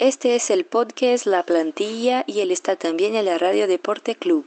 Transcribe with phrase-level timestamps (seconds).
[0.00, 4.46] Este es el podcast La Plantilla y él está también en la Radio Deporte Club.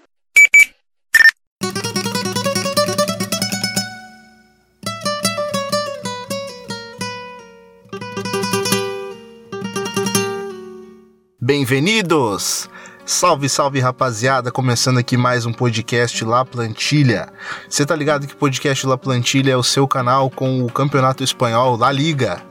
[11.38, 12.70] Bem-vindos!
[13.04, 17.27] Salve, salve rapaziada, começando aqui mais um podcast La Plantilha.
[17.68, 21.25] Você tá ligado que o podcast La Plantilha é o seu canal com o Campeonato
[21.25, 22.50] Espanhol La Liga.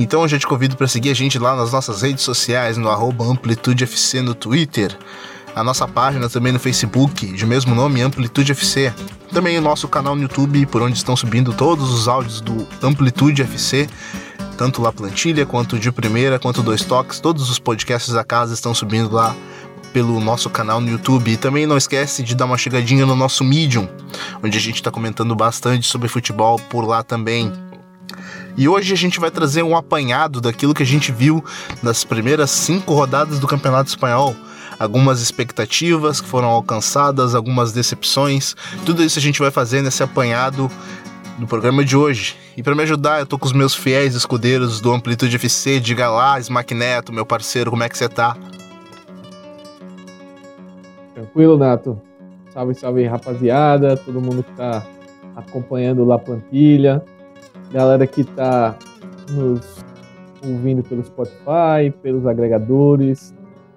[0.00, 2.88] Então eu já te convido para seguir a gente lá nas nossas redes sociais, no
[2.88, 4.96] AmplitudeFC no Twitter,
[5.56, 8.94] a nossa página também no Facebook, de mesmo nome, Amplitude FC.
[9.32, 13.42] Também o nosso canal no YouTube, por onde estão subindo todos os áudios do Amplitude
[13.42, 13.88] FC,
[14.56, 18.72] tanto La Plantilha, quanto de primeira, quanto dois toques, todos os podcasts da casa estão
[18.72, 19.34] subindo lá
[19.92, 21.32] pelo nosso canal no YouTube.
[21.32, 23.88] E também não esquece de dar uma chegadinha no nosso Medium,
[24.44, 27.52] onde a gente está comentando bastante sobre futebol por lá também.
[28.58, 31.44] E hoje a gente vai trazer um apanhado daquilo que a gente viu
[31.80, 34.34] nas primeiras cinco rodadas do Campeonato Espanhol.
[34.80, 38.56] Algumas expectativas que foram alcançadas, algumas decepções.
[38.84, 40.68] Tudo isso a gente vai fazer nesse apanhado
[41.38, 42.36] do programa de hoje.
[42.56, 45.78] E para me ajudar, eu tô com os meus fiéis escudeiros do Amplitude FC.
[45.78, 48.36] Diga lá, Smack Neto, meu parceiro, como é que você tá?
[51.14, 52.02] Tranquilo, Nato.
[52.52, 53.96] Salve, salve, rapaziada.
[53.96, 54.84] Todo mundo que tá
[55.36, 57.04] acompanhando lá a plantilha
[57.70, 58.76] galera que está
[59.30, 59.84] nos
[60.42, 63.34] ouvindo pelo Spotify, pelos agregadores,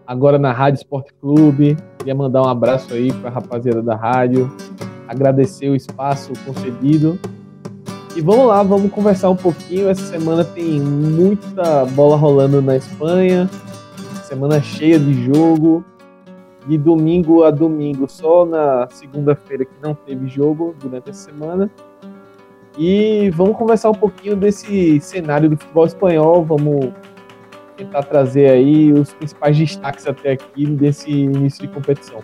[0.08, 1.78] agora na Rádio Esporte Clube.
[1.98, 4.52] Queria mandar um abraço aí para a rapaziada da rádio,
[5.08, 7.20] agradecer o espaço concedido.
[8.16, 9.90] E vamos lá, vamos conversar um pouquinho.
[9.90, 13.50] Essa semana tem muita bola rolando na Espanha,
[14.24, 15.84] semana cheia de jogo.
[16.68, 21.72] De domingo a domingo, só na segunda-feira que não teve jogo durante a semana.
[22.78, 26.46] E vamos conversar um pouquinho desse cenário do futebol espanhol.
[26.46, 26.94] Vamos
[27.76, 32.24] tentar trazer aí os principais destaques até aqui desse início de competição.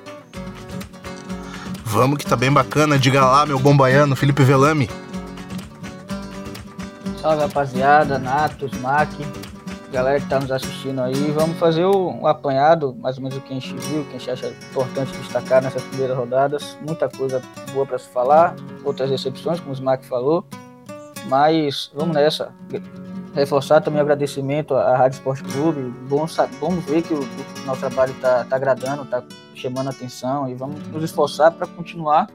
[1.83, 2.97] Vamos que tá bem bacana.
[2.97, 4.89] Diga lá, meu bom baiano, Felipe Velame.
[7.21, 9.09] Salve rapaziada, Natos, Mac,
[9.91, 11.31] galera que tá nos assistindo aí.
[11.31, 14.19] Vamos fazer um apanhado, mais ou menos o que a gente viu, o que a
[14.19, 16.77] gente acha importante destacar nessas primeiras rodadas.
[16.85, 17.41] Muita coisa
[17.73, 20.45] boa para se falar, outras decepções, como o Smack falou.
[21.27, 22.53] Mas vamos nessa.
[23.33, 25.93] Reforçar também o agradecimento à Rádio Esporte Clube.
[26.09, 26.25] Bom,
[26.59, 30.85] bom ver que o, o nosso trabalho está tá agradando, está chamando atenção e vamos
[30.87, 32.27] nos esforçar para continuar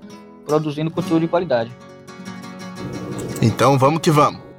[0.47, 1.73] produzindo conteúdo de qualidade.
[3.41, 4.52] Então vamos que vamos.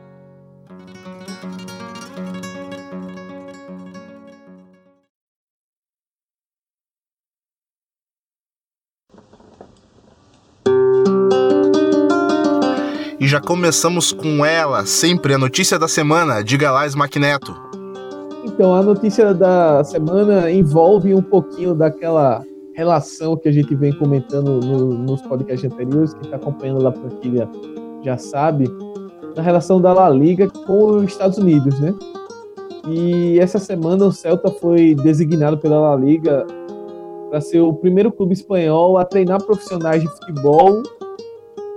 [13.34, 16.44] Já começamos com ela, sempre a notícia da semana.
[16.44, 17.52] Diga lá, Smackneto.
[18.46, 22.44] Então, a notícia da semana envolve um pouquinho daquela
[22.76, 27.50] relação que a gente vem comentando no, nos podcasts anteriores, quem está acompanhando a plantilha
[28.04, 28.70] já sabe,
[29.36, 31.92] na relação da La Liga com os Estados Unidos, né?
[32.88, 36.46] E essa semana o Celta foi designado pela La Liga
[37.32, 40.84] para ser o primeiro clube espanhol a treinar profissionais de futebol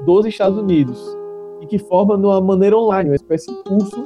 [0.05, 1.17] dos Estados Unidos
[1.67, 4.05] e que forma de uma maneira online, uma espécie de curso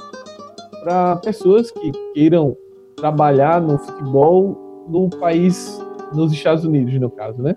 [0.82, 2.56] para pessoas que queiram
[2.96, 5.80] trabalhar no futebol no país,
[6.14, 7.54] nos Estados Unidos, no caso, né?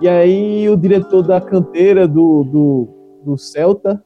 [0.00, 2.88] E aí o diretor da canteira do, do,
[3.24, 4.02] do Celta,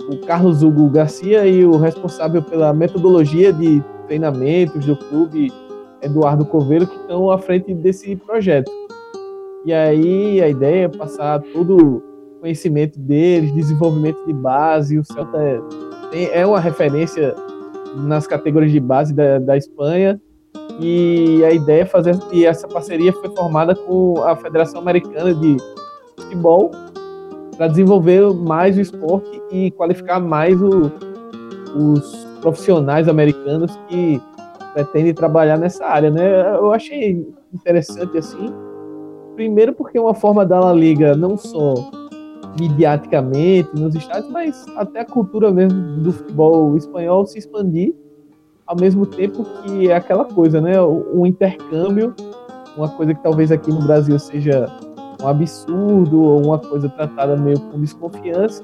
[0.00, 5.52] o Carlos Hugo Garcia, e o responsável pela metodologia de treinamentos do clube,
[6.00, 8.70] Eduardo Coveiro, que estão à frente desse projeto.
[9.66, 12.02] E aí a ideia é passar todo
[12.40, 14.98] conhecimento deles, desenvolvimento de base.
[14.98, 15.38] O Celta
[16.12, 17.34] é, é uma referência
[17.96, 20.20] nas categorias de base da, da Espanha.
[20.80, 25.56] E a ideia é fazer e essa parceria foi formada com a Federação Americana de
[26.16, 26.70] Futebol
[27.56, 30.92] para desenvolver mais o esporte e qualificar mais o,
[31.74, 34.22] os profissionais americanos que
[34.72, 36.54] pretendem trabalhar nessa área, né?
[36.56, 38.54] Eu achei interessante assim,
[39.34, 41.74] primeiro porque é uma forma da La Liga não só
[42.58, 47.94] mediaticamente nos estádios, mas até a cultura mesmo do futebol espanhol se expandir
[48.68, 50.80] ao mesmo tempo que é aquela coisa, né?
[50.80, 52.14] O intercâmbio,
[52.76, 54.66] uma coisa que talvez aqui no Brasil seja
[55.22, 58.62] um absurdo ou uma coisa tratada meio com desconfiança.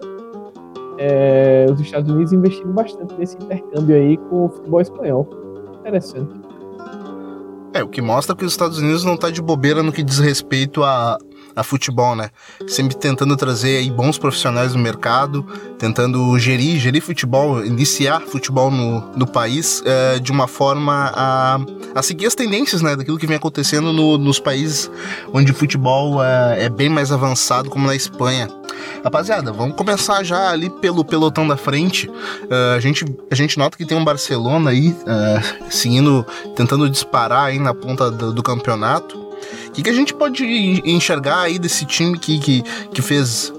[0.99, 5.29] É, os Estados Unidos investindo bastante nesse intercâmbio aí com o futebol espanhol.
[5.81, 6.33] Interessante.
[7.73, 10.19] É, o que mostra que os Estados Unidos não está de bobeira no que diz
[10.19, 11.19] respeito a
[11.57, 12.31] a futebol, né?
[12.67, 15.47] Sempre tentando trazer aí bons profissionais no mercado,
[15.79, 21.61] tentando gerir, gerir futebol, iniciar futebol no, no país é, de uma forma a,
[21.95, 22.97] a seguir as tendências, né?
[22.97, 24.91] Daquilo que vem acontecendo no, nos países
[25.33, 28.49] onde o futebol é, é bem mais avançado, como na Espanha.
[29.03, 32.09] Rapaziada, vamos começar já ali pelo pelotão da frente.
[32.09, 36.25] Uh, a, gente, a gente nota que tem um Barcelona aí uh, seguindo,
[36.57, 39.24] tentando disparar aí na ponta do, do campeonato.
[39.75, 40.45] O que, que, a gente pode
[40.85, 42.63] enxergar aí desse time que, que,
[42.93, 43.53] que fez.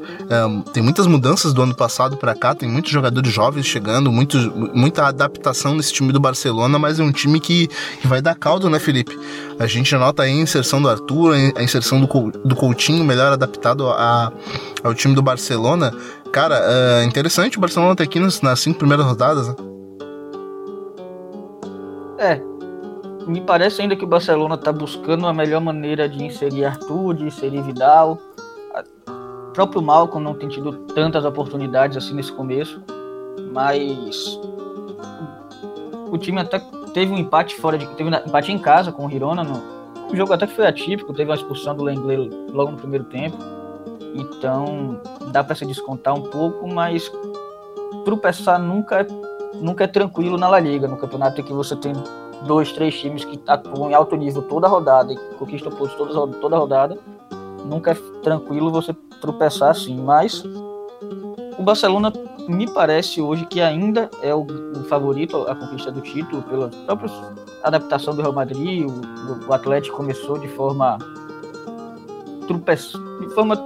[0.47, 4.37] Um, tem muitas mudanças do ano passado para cá, tem muitos jogadores jovens chegando, muito,
[4.73, 7.67] muita adaptação nesse time do Barcelona, mas é um time que,
[7.99, 9.19] que vai dar caldo, né, Felipe?
[9.59, 12.07] A gente nota aí a inserção do Arthur, a inserção do,
[12.45, 14.31] do Coutinho, melhor adaptado a,
[14.85, 15.93] ao time do Barcelona.
[16.31, 19.55] Cara, é interessante o Barcelona ter aqui nas, nas cinco primeiras rodadas, né?
[22.17, 22.54] É,
[23.27, 27.25] me parece ainda que o Barcelona está buscando a melhor maneira de inserir Arthur, de
[27.25, 28.19] inserir Vidal.
[29.07, 32.81] O próprio Malcom não tem tido tantas oportunidades assim nesse começo,
[33.51, 34.39] mas
[36.11, 36.59] o time até
[36.93, 39.75] teve um empate fora de teve um empate em casa com o Hirona no
[40.15, 43.37] jogo até que foi atípico, teve uma expulsão do Lenglet logo no primeiro tempo.
[44.13, 44.99] Então,
[45.31, 47.11] dá para se descontar um pouco, mas
[48.05, 49.07] tropeçar nunca é,
[49.55, 51.93] nunca é tranquilo na La Liga, no campeonato em que você tem
[52.43, 56.27] dois, três times que atuam em alto nível toda a rodada e conquistam pontos toda,
[56.39, 56.97] toda a rodada,
[57.65, 59.99] nunca é tranquilo você tropeçar assim.
[59.99, 60.43] Mas
[61.57, 62.11] o Barcelona
[62.47, 67.11] me parece hoje que ainda é o, o favorito à conquista do título pela própria
[67.63, 68.87] adaptação do Real Madrid.
[68.87, 70.97] O, o Atlético começou de forma
[72.47, 73.57] de forma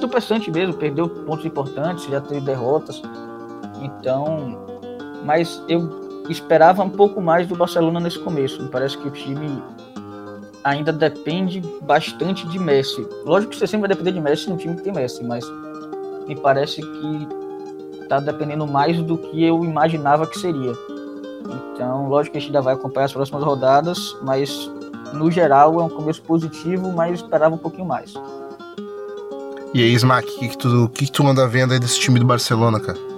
[0.00, 3.02] tropeçante mesmo, perdeu pontos importantes, já teve derrotas.
[3.82, 4.58] Então,
[5.24, 8.62] mas eu esperava um pouco mais do Barcelona nesse começo.
[8.62, 9.62] Me parece que o time
[10.64, 13.06] ainda depende bastante de Messi.
[13.24, 15.44] Lógico que você sempre vai depender de Messi no time que tem Messi, mas
[16.26, 17.28] me parece que
[18.02, 20.72] está dependendo mais do que eu imaginava que seria.
[21.74, 24.70] Então, lógico que a gente ainda vai acompanhar as próximas rodadas, mas
[25.12, 28.14] no geral é um começo positivo, mas esperava um pouquinho mais.
[29.74, 32.18] E aí, Smack, o que, que, tu, que, que tu anda vendo aí desse time
[32.18, 33.11] do Barcelona, cara?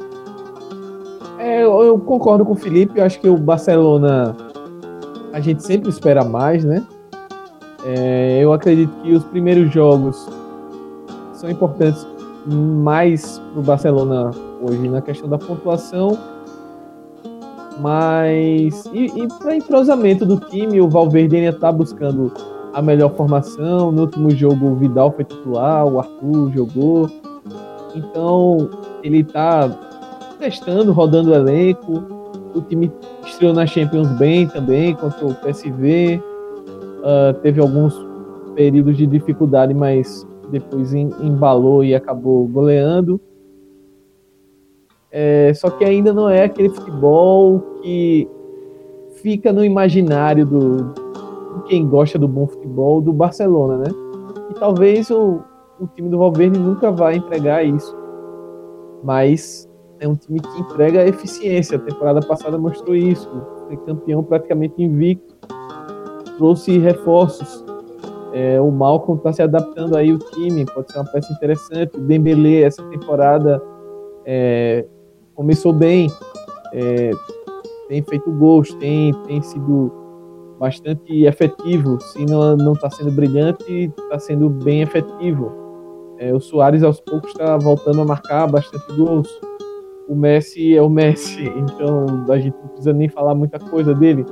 [1.95, 4.37] Eu, concordo com o Felipe, eu acho que o Barcelona
[5.33, 6.85] a gente sempre espera mais, né?
[7.85, 10.29] É, eu acredito que os primeiros jogos
[11.35, 12.05] são importantes
[12.47, 16.19] mais para o Barcelona hoje na questão da pontuação,
[17.81, 22.33] mas e, e para entrosamento do time, o Valverde ainda está buscando
[22.73, 23.93] a melhor formação.
[23.93, 27.09] No último jogo, o Vidal foi titular, o Arthur jogou,
[27.95, 28.69] então
[29.01, 29.71] ele está
[30.45, 32.05] testando, rodando o elenco.
[32.55, 32.93] O time
[33.25, 36.21] estreou na Champions bem também, contra o PSV.
[36.21, 37.95] Uh, ah, teve alguns
[38.55, 43.21] períodos de dificuldade, mas depois embalou e acabou goleando.
[45.11, 48.29] É, só que ainda não é aquele futebol que
[49.23, 50.93] fica no imaginário do,
[51.57, 53.91] de quem gosta do bom futebol do Barcelona, né?
[54.51, 55.41] E talvez o,
[55.81, 57.97] o time do Valverde nunca vai entregar isso.
[59.03, 59.69] Mas
[60.05, 61.77] é um time que entrega eficiência.
[61.77, 63.29] A temporada passada mostrou isso.
[63.67, 65.35] Foi campeão praticamente invicto.
[66.37, 67.65] Trouxe reforços.
[68.33, 71.97] É, o Malcolm está se adaptando aí o time, pode ser uma peça interessante.
[71.97, 73.63] O Dembele essa temporada
[74.27, 74.85] é,
[75.37, 76.11] começou bem,
[76.73, 77.13] é,
[77.89, 79.93] tem feito gols, tem, tem sido
[80.59, 82.01] bastante efetivo.
[82.01, 85.53] Se não está sendo brilhante, está sendo bem efetivo.
[86.19, 89.29] É, o Soares aos poucos está voltando a marcar bastante gols
[90.09, 94.25] o Messi é o Messi, então a gente não precisa nem falar muita coisa dele.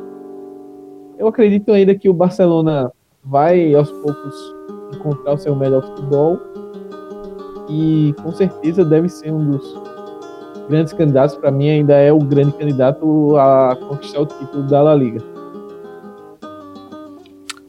[1.18, 2.90] Eu acredito ainda que o Barcelona
[3.24, 4.54] vai aos poucos
[4.94, 6.38] encontrar o seu melhor futebol
[7.68, 9.82] e com certeza deve ser um dos
[10.68, 11.36] grandes candidatos.
[11.36, 15.22] Para mim, ainda é o grande candidato a conquistar o título da La Liga.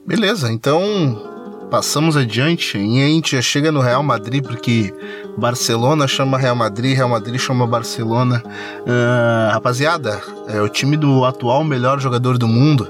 [0.05, 0.81] Beleza, então
[1.69, 4.93] passamos adiante e a gente já chega no Real Madrid, porque
[5.37, 8.43] Barcelona chama Real Madrid, Real Madrid chama Barcelona.
[8.45, 12.87] Uh, rapaziada, é o time do atual melhor jogador do mundo,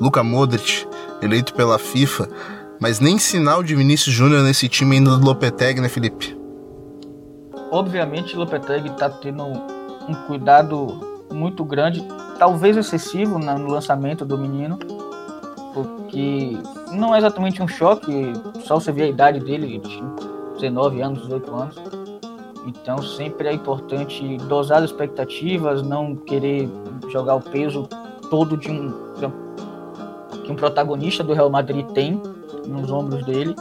[0.00, 0.86] Luka Modric,
[1.22, 2.28] eleito pela FIFA,
[2.80, 6.36] mas nem sinal de Vinícius Júnior nesse time ainda do Lopetegui, né, Felipe?
[7.70, 11.00] Obviamente, o Lopetegui está tendo um cuidado
[11.32, 12.06] muito grande,
[12.38, 14.78] talvez excessivo no lançamento do menino,
[15.74, 16.56] porque
[16.92, 18.32] não é exatamente um choque,
[18.64, 19.80] só você vê a idade dele,
[20.60, 21.76] 19 anos, 18 anos.
[22.66, 26.68] Então sempre é importante dosar as expectativas, não querer
[27.10, 27.88] jogar o peso
[28.30, 29.08] todo de um
[30.44, 32.20] que um protagonista do Real Madrid tem
[32.66, 33.54] nos ombros dele.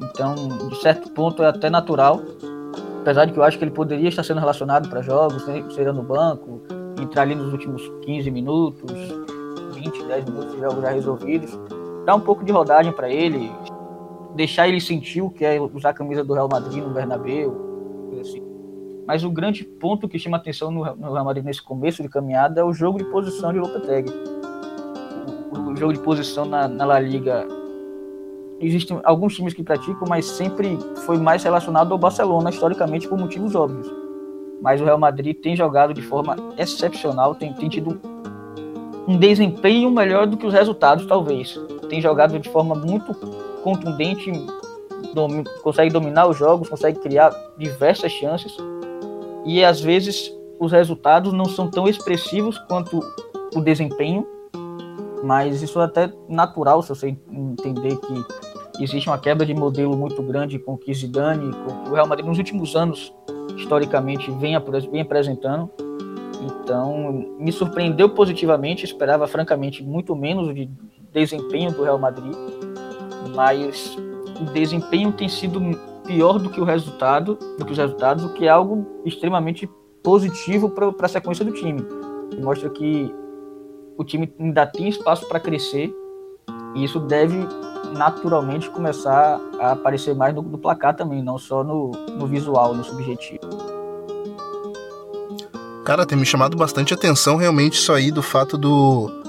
[0.00, 0.34] Então,
[0.68, 2.20] de certo ponto, é até natural.
[3.00, 6.02] Apesar de que eu acho que ele poderia estar sendo relacionado para jogos, ser no
[6.02, 6.60] banco,
[7.00, 8.92] entrar ali nos últimos 15 minutos,
[9.74, 11.58] 20, 10 minutos de jogos já resolvidos.
[12.04, 13.50] Dar um pouco de rodagem para ele,
[14.36, 17.56] deixar ele sentir o que é usar a camisa do Real Madrid no Bernabéu,
[18.20, 18.42] assim.
[19.06, 22.64] Mas o grande ponto que chama atenção no, Real Madrid nesse começo de caminhada é
[22.64, 24.12] o jogo de posição de Lopetegui.
[25.52, 27.46] O, o jogo de posição na, na La Liga
[28.60, 33.54] existem alguns times que praticam, mas sempre foi mais relacionado ao Barcelona, historicamente, por motivos
[33.54, 33.88] óbvios.
[34.60, 38.00] Mas o Real Madrid tem jogado de forma excepcional, tem, tem tido
[39.06, 41.58] um desempenho melhor do que os resultados, talvez.
[41.88, 43.14] Tem jogado de forma muito
[43.66, 44.30] contundente,
[45.60, 48.56] consegue dominar os jogos, consegue criar diversas chances.
[49.44, 53.00] E às vezes os resultados não são tão expressivos quanto
[53.52, 54.24] o desempenho,
[55.24, 60.22] mas isso é até natural se você entender que existe uma quebra de modelo muito
[60.22, 63.12] grande com o que com o Real Madrid nos últimos anos,
[63.56, 64.54] historicamente, vem,
[64.92, 65.68] vem apresentando.
[66.40, 70.70] Então, me surpreendeu positivamente, esperava francamente muito menos de
[71.12, 72.32] desempenho do Real Madrid,
[73.36, 73.96] mas
[74.40, 75.60] o desempenho tem sido
[76.06, 79.68] pior do que o resultado, do que os resultados, o que é algo extremamente
[80.02, 81.84] positivo para a sequência do time.
[82.40, 83.14] Mostra que
[83.96, 85.94] o time ainda tem espaço para crescer
[86.74, 87.36] e isso deve
[87.96, 92.84] naturalmente começar a aparecer mais no, no placar também, não só no, no visual, no
[92.84, 93.40] subjetivo.
[95.84, 99.25] Cara, tem me chamado bastante atenção realmente isso aí do fato do.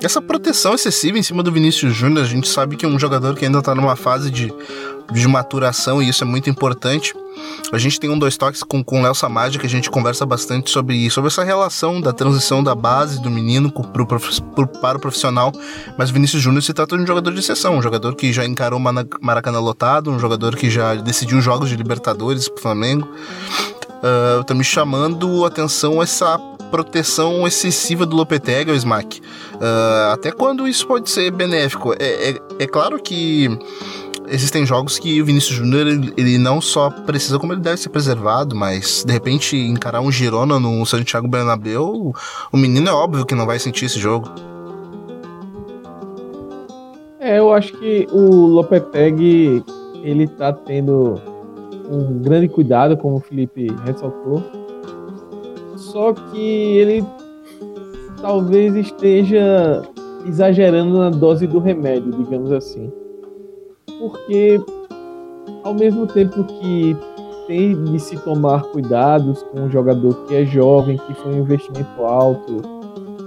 [0.00, 2.24] Essa proteção excessiva em cima do Vinícius Júnior.
[2.24, 4.52] A gente sabe que é um jogador que ainda tá numa fase de,
[5.12, 7.12] de maturação e isso é muito importante.
[7.72, 10.24] A gente tem um dois toques com, com o Léo Samad que a gente conversa
[10.24, 15.00] bastante sobre, sobre essa relação da transição da base do menino pro, pro, para o
[15.00, 15.52] profissional.
[15.98, 18.78] Mas Vinícius Júnior se trata de um jogador de exceção, um jogador que já encarou
[19.20, 23.08] Maracanã lotado, um jogador que já decidiu jogos de Libertadores pro Flamengo.
[23.98, 26.38] Uh, tá me chamando atenção essa
[26.70, 29.20] proteção excessiva do Lopetegui ao Smack.
[29.20, 31.92] Uh, até quando isso pode ser benéfico?
[31.98, 33.48] É, é, é claro que
[34.30, 37.88] existem jogos que o Vinícius Júnior ele, ele, não só precisa como ele deve ser
[37.88, 42.12] preservado, mas de repente encarar um Girona no Santiago Bernabéu,
[42.52, 44.28] o menino é óbvio que não vai sentir esse jogo.
[47.18, 49.64] É, eu acho que o Lopetegui
[50.02, 51.20] ele tá tendo
[51.90, 54.42] um grande cuidado, como o Felipe ressaltou.
[55.92, 57.04] Só que ele
[58.20, 59.82] talvez esteja
[60.26, 62.92] exagerando na dose do remédio, digamos assim.
[63.98, 64.60] Porque
[65.64, 66.96] ao mesmo tempo que
[67.46, 72.02] tem de se tomar cuidados com um jogador que é jovem, que foi um investimento
[72.02, 72.56] alto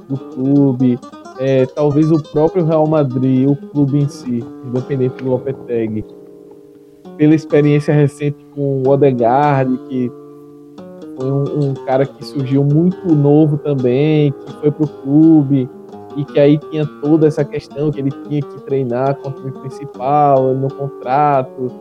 [0.07, 0.99] do clube,
[1.39, 6.05] é, talvez o próprio Real Madrid, o clube em si, independente do Lopetegui,
[7.17, 10.11] pela experiência recente com o Odegaard, que
[11.21, 15.69] foi um, um cara que surgiu muito novo também, que foi para o clube,
[16.15, 19.51] e que aí tinha toda essa questão que ele tinha que treinar com o time
[19.51, 21.71] principal no contrato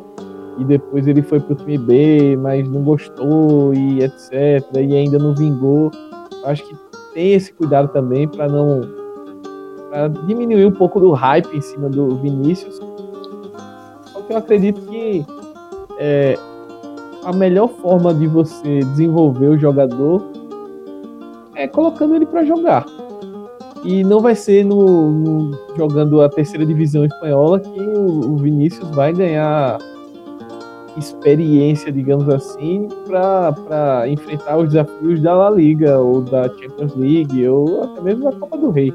[0.59, 4.33] e depois ele foi para o time B, mas não gostou e etc.
[4.77, 5.91] e ainda não vingou.
[6.45, 6.77] Acho que
[7.15, 8.83] tem esse cuidado também para não
[9.89, 12.77] pra diminuir um pouco do hype em cima do Vinícius.
[14.13, 15.25] Só que eu acredito que
[15.99, 16.39] é,
[17.25, 20.23] a melhor forma de você desenvolver o jogador
[21.55, 22.87] é colocando ele para jogar
[23.85, 28.89] e não vai ser no, no, jogando a terceira divisão espanhola que o, o Vinícius
[28.91, 29.79] vai ganhar
[30.97, 37.85] experiência, digamos assim, para enfrentar os desafios da La Liga ou da Champions League ou
[37.85, 38.93] até mesmo da Copa do Rei.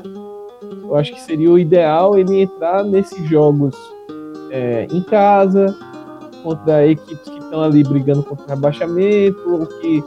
[0.84, 3.76] Eu acho que seria o ideal ele entrar nesses jogos
[4.52, 5.76] é, em casa,
[6.44, 10.04] contra equipes estão ali brigando contra o rebaixamento, ou que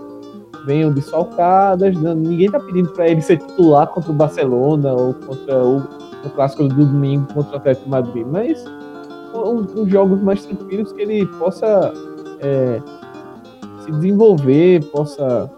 [0.67, 1.97] venham desfalcadas.
[1.97, 6.69] Ninguém está pedindo para ele ser titular contra o Barcelona ou contra o, o clássico
[6.69, 8.63] do domingo contra o Atlético Madrid, mas
[9.35, 11.93] uns jogos mais tranquilos que ele possa
[12.41, 12.81] é,
[13.81, 15.51] se desenvolver, possa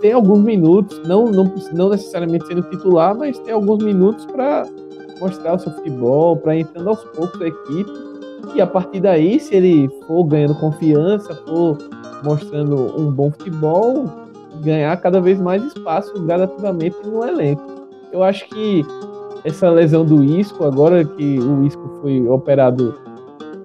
[0.00, 4.66] ter alguns minutos, não, não, não necessariamente sendo titular, mas ter alguns minutos para
[5.20, 8.09] mostrar o seu futebol, para entrando aos poucos a equipe.
[8.54, 11.78] E a partir daí, se ele for ganhando confiança, for
[12.24, 14.04] mostrando um bom futebol,
[14.62, 17.62] ganhar cada vez mais espaço gradativamente no elenco.
[18.12, 18.84] Eu acho que
[19.44, 22.94] essa lesão do Isco, agora que o Isco foi operado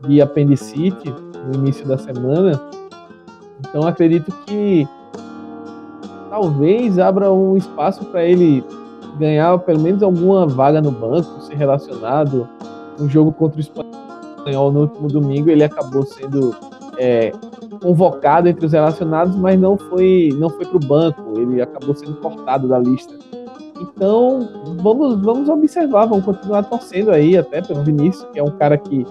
[0.07, 1.13] de apendicite
[1.47, 2.61] no início da semana,
[3.59, 4.87] então acredito que
[6.29, 8.63] talvez abra um espaço para ele
[9.17, 12.47] ganhar pelo menos alguma vaga no banco, ser relacionado
[12.99, 13.94] no jogo contra o Espanhol
[14.45, 16.55] espanhol no último domingo, ele acabou sendo
[16.97, 17.31] é,
[17.81, 22.15] convocado entre os relacionados, mas não foi não foi para o banco, ele acabou sendo
[22.17, 23.15] cortado da lista.
[23.81, 24.47] Então,
[24.77, 29.05] vamos, vamos observar, vamos continuar torcendo aí até pelo Vinícius, que é um cara que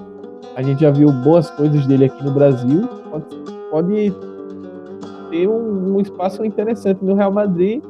[0.56, 2.88] a gente já viu boas coisas dele aqui no Brasil.
[3.10, 3.26] Pode,
[3.70, 4.14] pode
[5.30, 7.82] ter um, um, espaço interessante no Real Madrid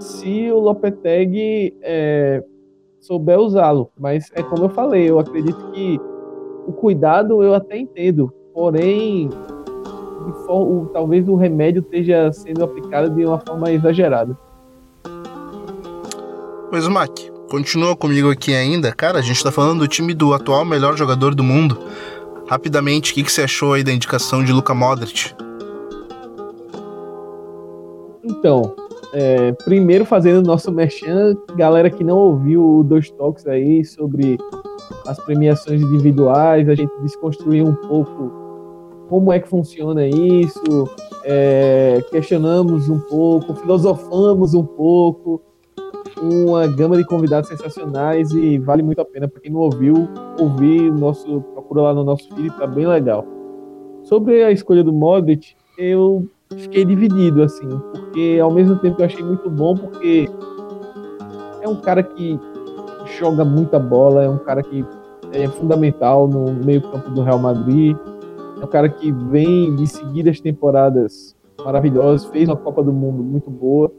[0.00, 2.42] se o Lopetegui é,
[3.00, 3.92] souber usá-lo.
[3.96, 6.00] Mas é como eu falei, eu acredito que
[6.66, 9.30] o cuidado eu até entendo, porém
[10.48, 14.36] o, talvez o remédio esteja sendo aplicado de uma forma exagerada.
[16.70, 17.10] Pois, Mac,
[17.50, 18.92] continua comigo aqui ainda.
[18.92, 21.78] Cara, a gente tá falando do time do atual melhor jogador do mundo.
[22.48, 25.34] Rapidamente, o que, que você achou aí da indicação de Luka Modric?
[28.22, 28.74] Então,
[29.12, 34.38] é, primeiro fazendo nosso merchan, galera que não ouviu o Dois Toques aí sobre
[35.06, 38.44] as premiações individuais, a gente desconstruiu um pouco
[39.08, 40.88] como é que funciona isso,
[41.24, 45.42] é, questionamos um pouco, filosofamos um pouco,
[46.20, 50.08] uma gama de convidados sensacionais e vale muito a pena para quem não ouviu,
[50.38, 53.26] ouvir nosso procura lá no nosso feed, tá bem legal.
[54.04, 59.22] Sobre a escolha do Modric, eu fiquei dividido assim, porque ao mesmo tempo eu achei
[59.22, 60.28] muito bom porque
[61.62, 62.38] é um cara que
[63.18, 64.84] joga muita bola, é um cara que
[65.32, 67.96] é fundamental no meio-campo do Real Madrid,
[68.60, 73.50] é um cara que vem de seguidas temporadas maravilhosas, fez uma Copa do Mundo muito
[73.50, 73.90] boa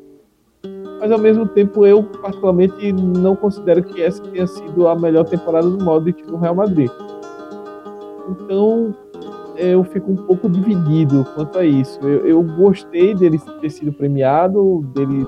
[0.99, 5.69] mas ao mesmo tempo eu particularmente não considero que essa tenha sido a melhor temporada
[5.69, 6.89] do Modric no Real Madrid.
[8.29, 8.91] Então
[9.57, 11.99] eu fico um pouco dividido quanto a isso.
[12.01, 15.27] Eu, eu gostei dele ter sido premiado, dele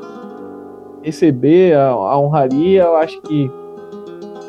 [1.03, 2.83] receber a, a honraria.
[2.83, 3.51] Eu acho que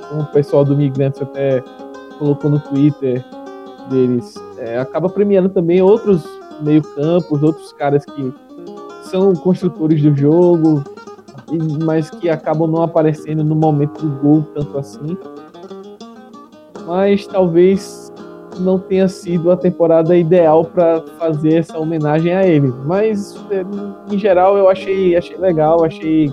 [0.09, 1.63] como o pessoal do Migrantes até
[2.19, 3.25] colocou no Twitter
[3.91, 6.25] deles, é, acaba premiando também outros
[6.61, 8.33] meio-campos, outros caras que
[9.05, 10.83] são construtores do jogo,
[11.85, 15.17] mas que acabam não aparecendo no momento do gol tanto assim.
[16.87, 18.13] Mas talvez
[18.59, 22.73] não tenha sido a temporada ideal para fazer essa homenagem a ele.
[22.85, 23.65] Mas é,
[24.13, 26.33] em geral eu achei, achei legal, achei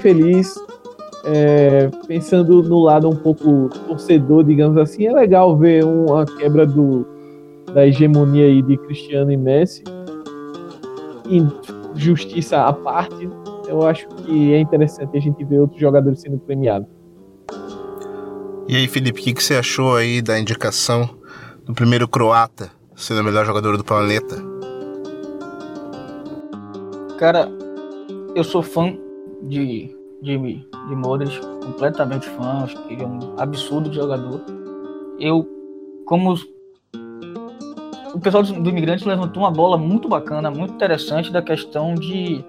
[0.00, 0.54] feliz.
[1.28, 7.04] É, pensando no lado um pouco torcedor, digamos assim, é legal ver uma quebra do,
[7.74, 9.82] da hegemonia aí de Cristiano e Messi.
[11.28, 11.42] E
[11.96, 13.28] justiça à parte,
[13.66, 16.88] eu acho que é interessante a gente ver outros jogadores sendo premiados.
[18.68, 21.08] E aí, Felipe, o que, que você achou aí da indicação
[21.64, 24.36] do primeiro croata sendo o melhor jogador do planeta?
[27.18, 27.48] Cara,
[28.34, 28.96] eu sou fã
[29.42, 29.94] de,
[30.26, 34.40] de, de Modric, completamente fã, acho que é um absurdo de jogador.
[35.20, 35.48] Eu,
[36.04, 36.34] como
[38.12, 42.44] o pessoal do, do Imigrante levantou uma bola muito bacana, muito interessante da questão de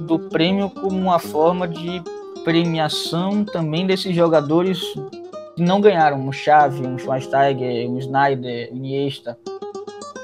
[0.00, 2.02] do prêmio como uma forma de
[2.42, 4.80] premiação também desses jogadores
[5.54, 9.38] que não ganharam, um Xavi, um Schweinsteiger, um Snyder, um Iniesta,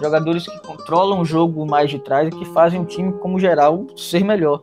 [0.01, 3.87] jogadores que controlam o jogo mais de trás e que fazem o time como geral
[3.97, 4.62] ser melhor.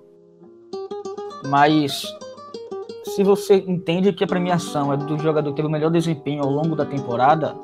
[1.48, 2.04] Mas
[3.16, 6.50] se você entende que a premiação é do jogador que teve o melhor desempenho ao
[6.50, 7.56] longo da temporada,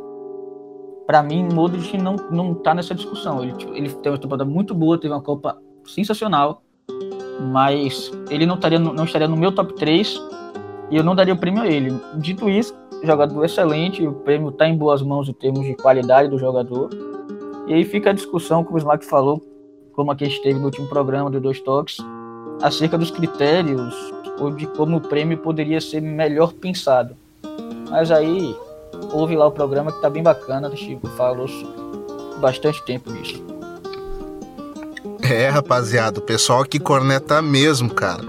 [1.08, 3.42] para mim, Modric não, não tá nessa discussão.
[3.42, 5.58] Ele, tipo, ele teve uma temporada muito boa, teve uma Copa
[5.88, 6.62] sensacional,
[7.52, 10.22] mas ele não estaria, não estaria no meu top 3
[10.92, 12.00] e eu não daria o prêmio a ele.
[12.18, 16.38] Dito isso, jogador excelente, o prêmio está em boas mãos em termos de qualidade do
[16.38, 16.92] jogador.
[17.66, 19.42] E aí fica a discussão, como o Smack falou,
[19.94, 21.98] como a que gente teve no último programa do Dois Toques,
[22.62, 23.96] acerca dos critérios
[24.40, 27.16] ou de como o prêmio poderia ser melhor pensado.
[27.90, 28.56] Mas aí
[29.12, 31.48] ouve lá o programa que tá bem bacana, Chico falou
[32.40, 33.49] bastante tempo nisso.
[35.30, 38.24] É, rapaziada, o pessoal aqui corneta mesmo, cara.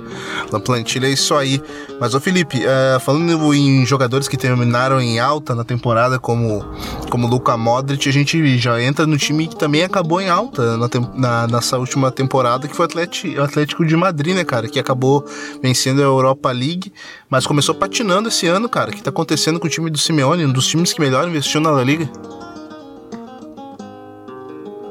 [0.53, 1.63] Na plantilha é isso aí.
[1.99, 6.63] Mas, ô Felipe, uh, falando em jogadores que terminaram em alta na temporada, como,
[7.11, 10.89] como Luka Modric, a gente já entra no time que também acabou em alta na,
[11.15, 14.69] na, nessa última temporada, que foi o Atlético, o Atlético de Madrid, né, cara?
[14.69, 15.25] Que acabou
[15.63, 16.93] vencendo a Europa League,
[17.31, 18.91] mas começou patinando esse ano, cara.
[18.91, 21.63] O que tá acontecendo com o time do Simeone, um dos times que melhor investiu
[21.63, 22.09] na La Liga?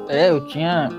[0.07, 0.89] É, eu tinha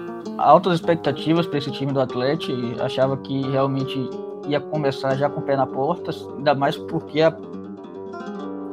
[0.40, 4.08] altas expectativas para esse time do Atlético e achava que realmente
[4.48, 7.20] ia começar já com o pé na porta, ainda mais porque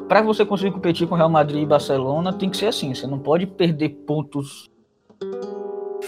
[0.07, 3.19] para você conseguir competir com Real Madrid e Barcelona tem que ser assim, você não
[3.19, 4.69] pode perder pontos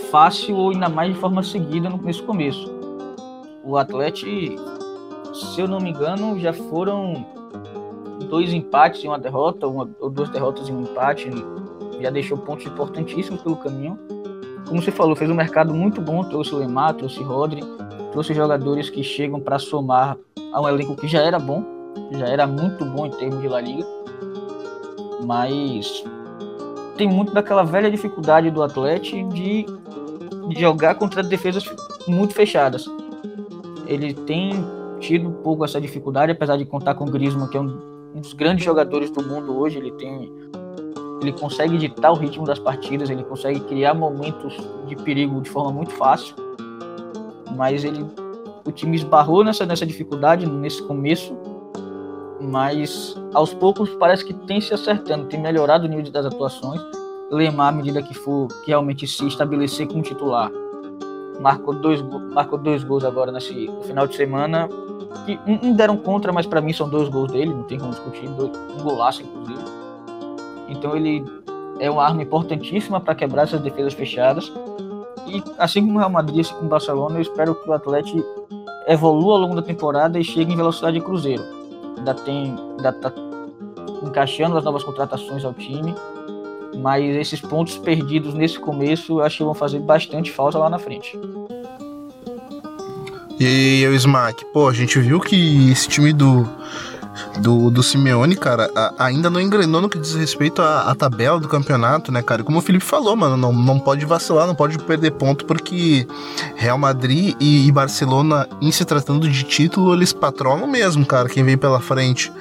[0.10, 2.72] fácil ou ainda mais de forma seguida nesse começo.
[3.64, 4.30] O Atlético,
[5.34, 7.26] se eu não me engano, já foram
[8.30, 11.30] dois empates e uma derrota, uma, ou duas derrotas e um empate,
[12.00, 14.00] já deixou pontos importantíssimos pelo caminho.
[14.70, 17.64] Como você falou, fez um mercado muito bom, trouxe o Lemar, trouxe o Rodri,
[18.12, 20.16] trouxe jogadores que chegam para somar
[20.54, 21.66] a um elenco que já era bom,
[22.12, 23.84] já era muito bom em termos de La Liga,
[25.26, 26.04] mas
[26.96, 29.66] tem muito daquela velha dificuldade do Atlético de,
[30.56, 31.64] jogar contra defesas
[32.08, 32.86] muito fechadas.
[33.88, 34.52] Ele tem
[35.00, 38.22] tido um pouco essa dificuldade, apesar de contar com o Griezmann, que é um, um
[38.22, 40.32] dos grandes jogadores do mundo hoje, ele tem
[41.22, 44.56] ele consegue ditar o ritmo das partidas, ele consegue criar momentos
[44.88, 46.36] de perigo de forma muito fácil.
[47.56, 48.06] Mas ele
[48.66, 51.36] o time esbarrou nessa nessa dificuldade nesse começo,
[52.40, 56.82] mas aos poucos parece que tem se acertando, tem melhorado o nível das atuações.
[57.32, 60.52] Lemar, à medida que for que realmente se estabelecer como titular,
[61.40, 62.02] marcou dois,
[62.34, 64.68] marcou dois gols agora nesse final de semana.
[65.26, 68.28] Que um, deram contra, mas para mim são dois gols dele, não tem como discutir,
[68.30, 69.60] dois, um golaço inclusive.
[70.70, 71.24] Então ele
[71.80, 74.52] é uma arma importantíssima para quebrar essas defesas fechadas.
[75.28, 78.24] E assim como o Real Madrid, assim como o Barcelona, eu espero que o Atlético
[78.88, 81.44] evolua ao longo da temporada e chegue em velocidade de cruzeiro.
[81.98, 83.14] Ainda tem, ainda tá
[84.04, 85.94] encaixando as novas contratações ao time,
[86.78, 90.80] mas esses pontos perdidos nesse começo eu acho que vão fazer bastante falta lá na
[90.80, 91.20] frente.
[93.40, 96.46] E aí, o Smack, pô, a gente viu que esse time do
[97.40, 101.40] do, do Simeone, cara, a, ainda não engrenou no que diz respeito à, à, tabela
[101.40, 102.44] do campeonato, né, cara?
[102.44, 106.08] Como o Felipe falou, mano, não, não pode vacilar, não pode perder ponto, porque
[106.56, 111.44] Real Madrid e, e Barcelona, em se tratando de título, eles patrolam mesmo, cara, quem
[111.44, 112.32] vem pela frente.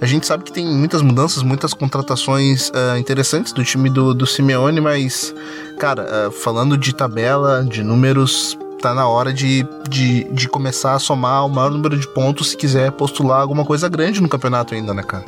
[0.00, 4.26] A gente sabe que tem muitas mudanças, muitas contratações uh, interessantes do time do, do
[4.26, 5.34] Simeone, mas,
[5.78, 10.98] cara, uh, falando de tabela, de números, tá na hora de, de, de começar a
[10.98, 14.92] somar o maior número de pontos se quiser postular alguma coisa grande no campeonato ainda,
[14.92, 15.24] né, cara?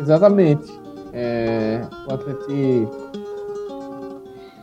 [0.00, 0.72] Exatamente.
[1.12, 3.10] É, o Atlético,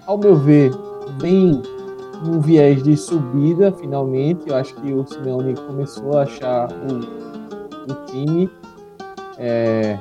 [0.08, 0.72] ao meu ver,
[1.20, 1.62] vem
[2.24, 4.48] num viés de subida, finalmente.
[4.48, 8.50] Eu acho que o Simeone começou a achar o, o time.
[9.38, 10.00] É,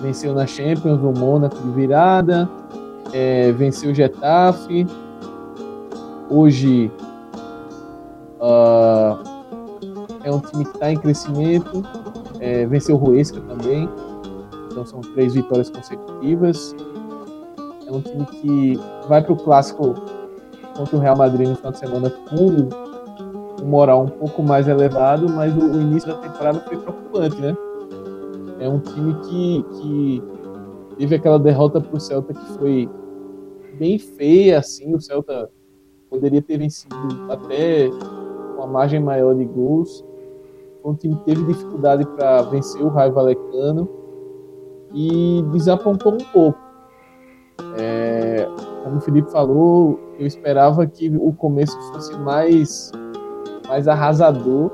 [0.00, 2.48] venceu na Champions o Mônaco de virada,
[3.12, 4.86] é, venceu o Getafe,
[6.30, 6.90] hoje
[8.40, 9.22] uh,
[10.24, 11.82] é um time que está em crescimento,
[12.38, 13.88] é, venceu o Ruesca também,
[14.70, 16.74] então são três vitórias consecutivas.
[17.86, 19.94] É um time que vai para o clássico
[20.76, 25.28] contra o Real Madrid no final de semana com um moral um pouco mais elevado,
[25.28, 27.54] mas o, o início da temporada foi preocupante, né?
[28.60, 30.22] É um time que, que
[30.98, 32.88] teve aquela derrota para o Celta que foi
[33.78, 35.50] bem feia, assim, o Celta
[36.10, 36.96] poderia ter vencido
[37.30, 37.88] até
[38.56, 40.04] uma margem maior de gols.
[40.84, 43.88] Um time teve dificuldade para vencer o Raio Valecano
[44.92, 46.58] e desapontou um pouco.
[47.78, 48.46] É,
[48.82, 52.90] como o Felipe falou, eu esperava que o começo fosse mais,
[53.68, 54.70] mais arrasador,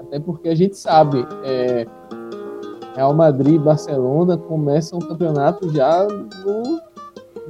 [0.00, 1.86] até porque a gente sabe, é,
[2.94, 6.80] Real Madrid e Barcelona começam o campeonato já no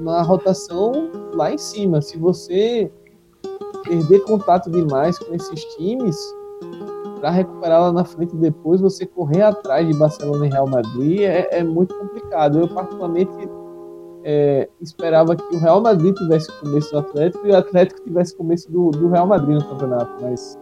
[0.01, 0.93] na rotação
[1.35, 2.01] lá em cima.
[2.01, 2.91] Se você
[3.85, 6.17] perder contato demais com esses times,
[7.21, 11.59] para recuperar lá na frente depois, você correr atrás de Barcelona e Real Madrid é,
[11.59, 12.61] é muito complicado.
[12.61, 13.33] Eu, particularmente,
[14.25, 18.71] é, esperava que o Real Madrid tivesse começo do Atlético e o Atlético tivesse começo
[18.71, 20.59] do, do Real Madrid no campeonato, mas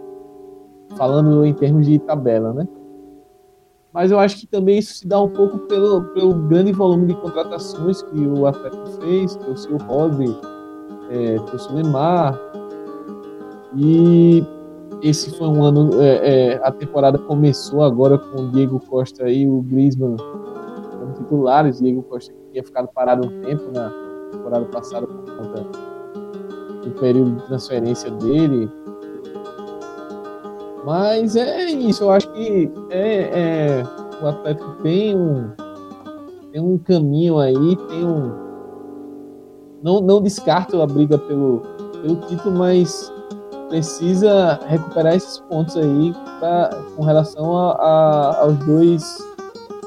[0.96, 2.66] falando em termos de tabela, né?
[3.96, 7.14] Mas eu acho que também isso se dá um pouco pelo, pelo grande volume de
[7.14, 10.36] contratações que o Atlético fez, trouxe o Rodri,
[11.08, 12.38] é, trouxe o Neymar,
[13.74, 14.44] e
[15.02, 16.08] esse foi um ano, é,
[16.52, 22.02] é, a temporada começou agora com o Diego Costa e o Griezmann como titulares, Diego
[22.02, 23.90] Costa que tinha ficado parado um tempo na
[24.30, 25.66] temporada passada por conta
[26.82, 28.70] do período de transferência dele,
[30.86, 33.84] mas é isso, eu acho que é, é,
[34.22, 35.50] o Atlético tem um,
[36.52, 38.32] tem um caminho aí, tem um.
[39.82, 41.62] Não, não descarto a briga pelo,
[42.00, 43.12] pelo título, mas
[43.68, 49.18] precisa recuperar esses pontos aí pra, com relação a, a, aos dois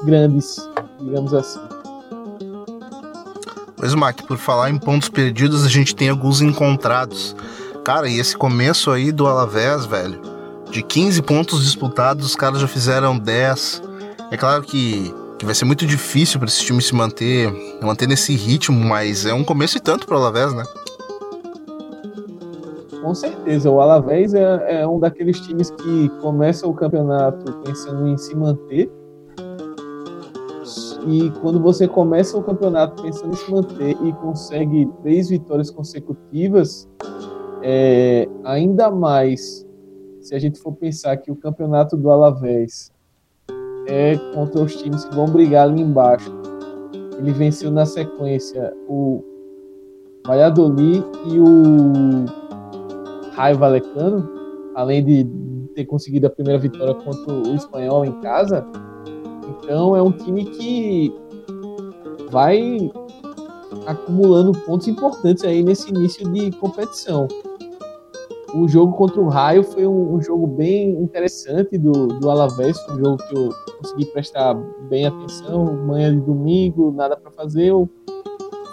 [0.04, 0.68] grandes,
[1.00, 1.60] digamos assim.
[3.74, 7.34] Pois, Mac, por falar em pontos perdidos, a gente tem alguns encontrados.
[7.86, 10.29] Cara, e esse começo aí do Alavés, velho,
[10.70, 13.82] de 15 pontos disputados, os caras já fizeram 10.
[14.30, 17.52] É claro que, que vai ser muito difícil para esse time se manter,
[17.82, 20.64] manter nesse ritmo, mas é um começo e tanto para o Alavés, né?
[23.02, 28.16] Com certeza, o Alavés é, é um daqueles times que começa o campeonato pensando em
[28.16, 28.90] se manter.
[31.08, 36.86] E quando você começa o campeonato pensando em se manter e consegue três vitórias consecutivas,
[37.62, 39.66] é, ainda mais
[40.20, 42.92] se a gente for pensar que o campeonato do Alavés
[43.86, 46.30] é contra os times que vão brigar ali embaixo.
[47.18, 49.24] Ele venceu na sequência o
[50.26, 52.24] Valladolid e o
[53.32, 54.28] Raio Valecano,
[54.74, 55.26] além de
[55.74, 58.66] ter conseguido a primeira vitória contra o Espanhol em casa.
[59.48, 61.14] Então é um time que
[62.30, 62.90] vai
[63.86, 67.26] acumulando pontos importantes aí nesse início de competição.
[68.54, 72.98] O jogo contra o Raio foi um, um jogo bem interessante do, do Alavés, um
[72.98, 74.54] jogo que eu consegui prestar
[74.88, 75.64] bem atenção.
[75.86, 77.88] Manhã de domingo, nada para fazer, eu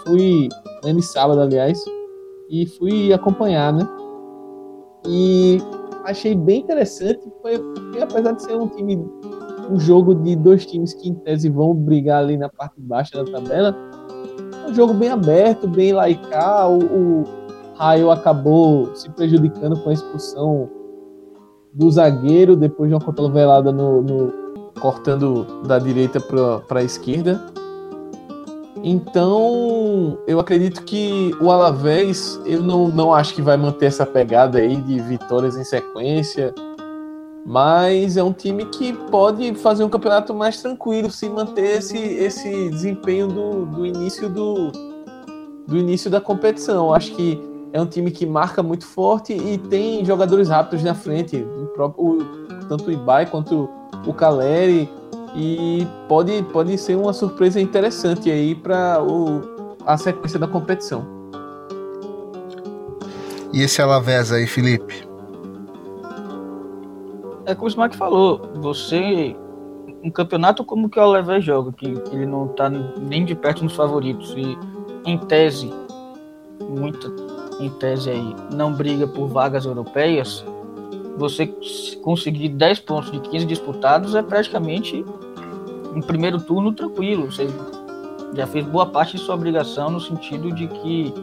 [0.06, 0.50] fui,
[0.84, 1.84] manhã de sábado, aliás,
[2.50, 3.88] e fui acompanhar, né?
[5.06, 5.60] E
[6.06, 8.98] achei bem interessante, foi, porque apesar de ser um time,
[9.70, 13.32] um jogo de dois times que em tese vão brigar ali na parte baixa da
[13.32, 13.76] tabela,
[14.68, 17.24] um jogo bem aberto, bem laical, o, o
[17.78, 20.70] Raio acabou se prejudicando com a expulsão
[21.74, 24.34] do zagueiro depois de uma cotovelada no, no
[24.80, 27.40] cortando da direita para a esquerda.
[28.84, 34.60] Então, eu acredito que o Alavés, eu não, não acho que vai manter essa pegada
[34.60, 36.54] aí de vitórias em sequência,
[37.46, 42.70] mas é um time que pode fazer um campeonato mais tranquilo, se manter esse, esse
[42.70, 44.72] desempenho do, do início do,
[45.68, 46.94] do início da competição.
[46.94, 51.38] Acho que é um time que marca muito forte e tem jogadores rápidos na frente,
[51.38, 52.26] o próprio,
[52.68, 53.70] tanto o Ibai quanto
[54.06, 54.90] o Caleri,
[55.36, 58.98] e pode, pode ser uma surpresa interessante aí para
[59.86, 61.06] a sequência da competição.
[63.54, 65.08] E esse Alavés aí, Felipe?
[67.46, 69.36] É como o Smack falou, você
[70.04, 73.76] um campeonato como que o Alavés joga, que ele não está nem de perto nos
[73.76, 74.58] favoritos e
[75.06, 75.72] em tese
[76.60, 77.27] muita
[77.60, 80.44] em tese aí, não briga por vagas europeias,
[81.18, 81.52] você
[82.04, 85.04] conseguir 10 pontos de 15 disputados é praticamente
[85.96, 87.32] um primeiro turno tranquilo.
[87.32, 87.48] Você
[88.36, 91.14] já fez boa parte de sua obrigação no sentido de que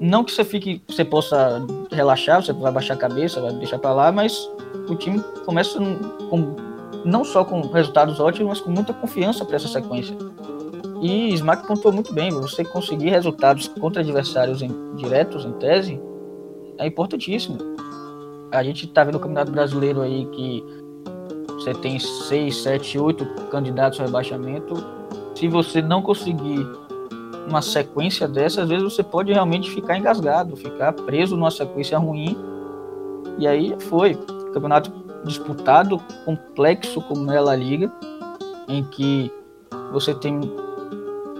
[0.00, 3.92] não que você fique, você possa relaxar, você vai baixar a cabeça, vai deixar para
[3.92, 4.48] lá, mas
[4.88, 6.56] o time começa com,
[7.04, 10.16] não só com resultados ótimos, mas com muita confiança para essa sequência.
[11.00, 16.00] E Smack pontuou muito bem, você conseguir resultados contra adversários em, diretos, em tese,
[16.78, 17.58] é importantíssimo.
[18.50, 20.64] A gente está vendo o Campeonato Brasileiro aí que
[21.54, 24.74] você tem 6, 7, 8 candidatos ao rebaixamento.
[25.34, 26.66] Se você não conseguir
[27.46, 32.36] uma sequência dessa, às vezes você pode realmente ficar engasgado, ficar preso numa sequência ruim.
[33.38, 34.14] E aí foi.
[34.52, 34.92] Campeonato
[35.24, 37.92] disputado, complexo como é a La Liga,
[38.68, 39.30] em que
[39.92, 40.40] você tem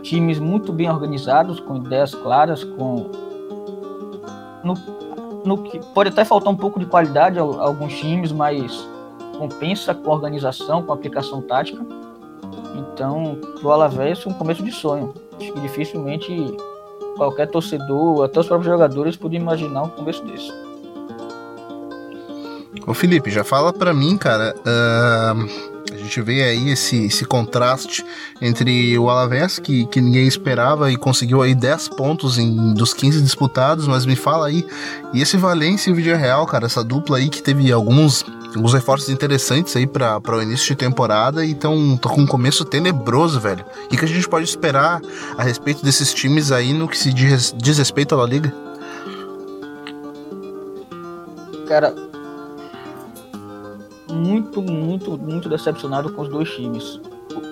[0.03, 3.11] times muito bem organizados, com ideias claras, com
[4.65, 4.75] no,
[5.45, 8.87] no que pode até faltar um pouco de qualidade a, a alguns times, mas
[9.39, 11.85] compensa com a organização, com a aplicação tática.
[12.77, 15.15] Então, pro Alavés foi um começo de sonho.
[15.39, 16.57] Acho que dificilmente
[17.17, 20.53] qualquer torcedor, até os próprios jogadores, podiam imaginar um começo desse.
[22.87, 24.55] Ô Felipe, já fala para mim, cara.
[24.61, 25.78] Uh
[26.09, 28.05] gente vê aí esse, esse contraste
[28.41, 33.21] entre o Alavés, que, que ninguém esperava e conseguiu aí 10 pontos em, dos 15
[33.21, 34.67] disputados, mas me fala aí,
[35.13, 39.09] e esse Valência e o Villarreal, cara, essa dupla aí que teve alguns, alguns reforços
[39.11, 43.65] interessantes aí para o início de temporada e estão com um começo tenebroso, velho.
[43.91, 45.01] E que a gente pode esperar
[45.37, 48.53] a respeito desses times aí no que se diz, diz respeito à La Liga?
[51.69, 51.95] Cara,
[54.19, 57.01] muito, muito, muito decepcionado com os dois times.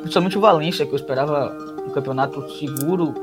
[0.01, 3.15] Principalmente o Valência, que eu esperava um campeonato seguro,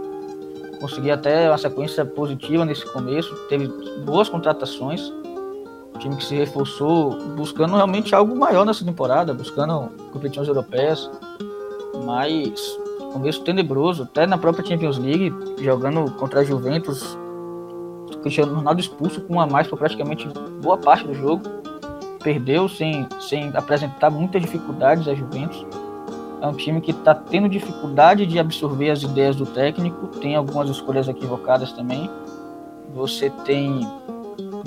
[0.79, 3.67] conseguir até uma sequência positiva nesse começo, teve
[4.05, 5.01] boas contratações,
[5.95, 11.09] um time que se reforçou, buscando realmente algo maior nessa temporada, buscando competições europeias,
[12.05, 12.77] mas
[13.11, 17.17] começo tenebroso, até na própria Champions League, jogando contra a Juventus,
[18.23, 20.27] Cristiano Ronaldo expulso com uma mais por praticamente
[20.61, 21.62] boa parte do jogo
[22.23, 25.65] perdeu sem, sem apresentar muitas dificuldades a Juventus.
[26.41, 30.69] É um time que está tendo dificuldade de absorver as ideias do técnico, tem algumas
[30.69, 32.09] escolhas equivocadas também.
[32.93, 33.87] Você tem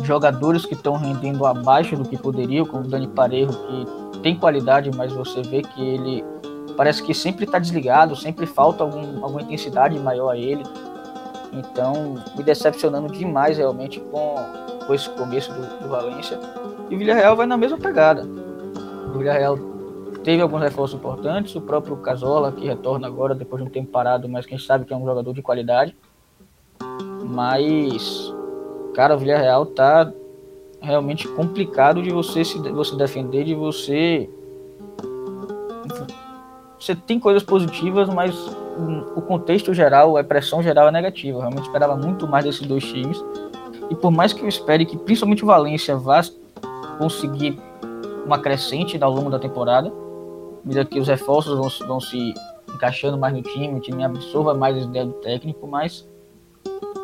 [0.02, 4.90] jogadores que estão rendendo abaixo do que poderiam, como o Dani Parejo, que tem qualidade,
[4.94, 6.24] mas você vê que ele
[6.76, 10.62] parece que sempre está desligado, sempre falta algum, alguma intensidade maior a ele.
[11.52, 16.38] Então, me decepcionando demais realmente com com esse começo do, do Valência.
[16.88, 18.24] E o Villarreal vai na mesma pegada.
[19.14, 19.58] O Villarreal
[20.22, 24.28] teve alguns reforços importantes, o próprio Casola, que retorna agora depois de um tempo parado,
[24.28, 25.96] mas quem sabe que é um jogador de qualidade.
[27.24, 28.32] Mas,
[28.94, 30.12] cara, o Villarreal tá
[30.80, 34.28] realmente complicado de você se você defender, de você
[36.78, 38.32] você tem coisas positivas, mas
[39.16, 41.40] o contexto geral, a pressão geral é negativa.
[41.40, 43.20] Realmente esperava muito mais desses dois times.
[43.90, 46.20] E por mais que eu espere que principalmente o Valência vá
[46.98, 47.58] conseguir
[48.24, 49.92] uma crescente ao longo da temporada,
[50.64, 52.34] medida que os reforços vão, vão se
[52.74, 56.06] encaixando mais no time, o time absorva mais as ideias do técnico, mas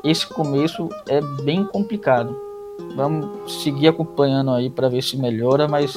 [0.03, 2.37] esse começo é bem complicado.
[2.97, 5.97] Vamos seguir acompanhando aí para ver se melhora, mas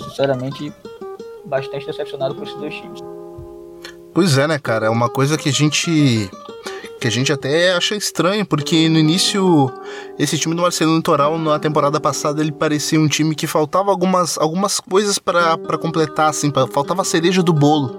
[0.00, 0.72] sinceramente
[1.44, 3.00] bastante decepcionado com esses dois times.
[4.14, 4.86] Pois é, né, cara?
[4.86, 6.30] É uma coisa que a gente
[7.02, 9.72] que a gente até acha estranho, porque no início
[10.16, 14.38] esse time do Marcelo Litoral na temporada passada ele parecia um time que faltava algumas,
[14.38, 17.98] algumas coisas para completar, assim, pra, faltava a cereja do bolo.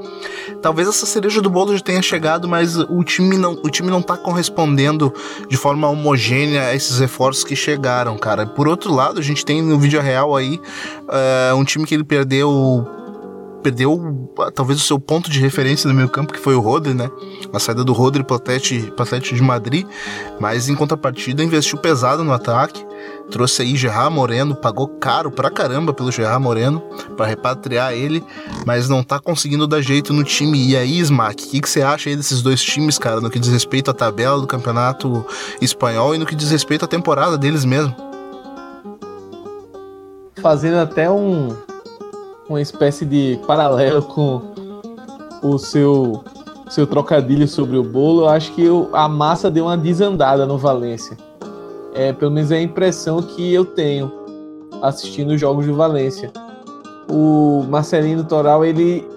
[0.61, 4.01] Talvez essa cereja do bolo já tenha chegado, mas o time não, o time não
[4.01, 5.13] tá correspondendo
[5.49, 8.45] de forma homogênea a esses reforços que chegaram, cara.
[8.45, 10.61] Por outro lado, a gente tem no vídeo real aí
[11.01, 12.87] uh, um time que ele perdeu
[13.63, 17.09] perdeu talvez o seu ponto de referência no meio campo, que foi o Rodri, né?
[17.51, 19.87] A saída do Rodri para o Atlético de Madrid,
[20.39, 22.85] mas em contrapartida investiu pesado no ataque,
[23.31, 26.81] trouxe aí Gerard Moreno, pagou caro pra caramba pelo Gerard Moreno
[27.15, 28.23] para repatriar ele,
[28.65, 30.67] mas não tá conseguindo dar jeito no time.
[30.67, 33.39] E aí, Smack, o que, que você acha aí desses dois times, cara, no que
[33.39, 35.25] diz respeito à tabela do campeonato
[35.61, 37.95] espanhol e no que diz respeito à temporada deles mesmo?
[40.41, 41.55] Fazendo até um,
[42.49, 44.41] uma espécie de paralelo com
[45.41, 46.23] o seu
[46.69, 50.57] seu trocadilho sobre o bolo, eu acho que eu, a massa deu uma desandada no
[50.57, 51.15] Valência.
[51.93, 54.11] É, pelo menos é a impressão que eu tenho
[54.81, 56.31] assistindo os jogos do Valência.
[57.07, 59.07] O Marcelino Toral, ele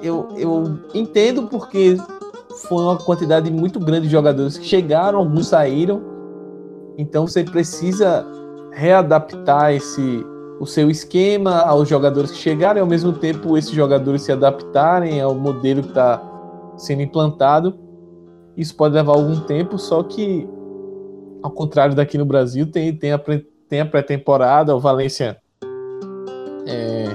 [0.00, 1.96] eu, eu entendo porque
[2.68, 6.00] foi uma quantidade muito grande de jogadores que chegaram, alguns saíram.
[6.96, 8.24] Então você precisa
[8.70, 10.24] readaptar esse
[10.60, 15.18] o seu esquema aos jogadores que chegaram e ao mesmo tempo esses jogadores se adaptarem
[15.18, 16.22] ao modelo que está
[16.76, 17.74] sendo implantado.
[18.54, 20.46] Isso pode levar algum tempo, só que
[21.42, 23.18] ao contrário daqui no Brasil tem, tem a,
[23.70, 25.38] tem a pré-temporada, o Valência
[26.66, 27.06] é,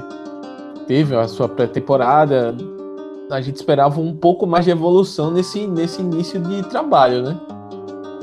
[0.88, 2.56] teve a sua pré-temporada.
[3.30, 7.40] A gente esperava um pouco mais de evolução nesse, nesse início de trabalho, né?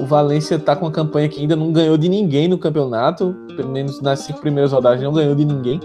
[0.03, 3.69] O Valência está com uma campanha que ainda não ganhou de ninguém no campeonato, pelo
[3.69, 5.79] menos nas cinco primeiras rodadas não ganhou de ninguém.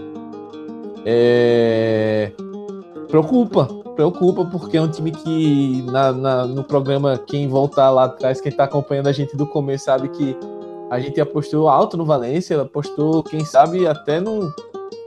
[1.06, 2.32] É...
[3.10, 8.42] Preocupa, preocupa, porque é um time que na, na, no programa, quem voltar lá atrás,
[8.42, 10.36] quem está acompanhando a gente do começo, sabe que
[10.90, 14.50] a gente apostou alto no Valência, apostou, quem sabe, até num,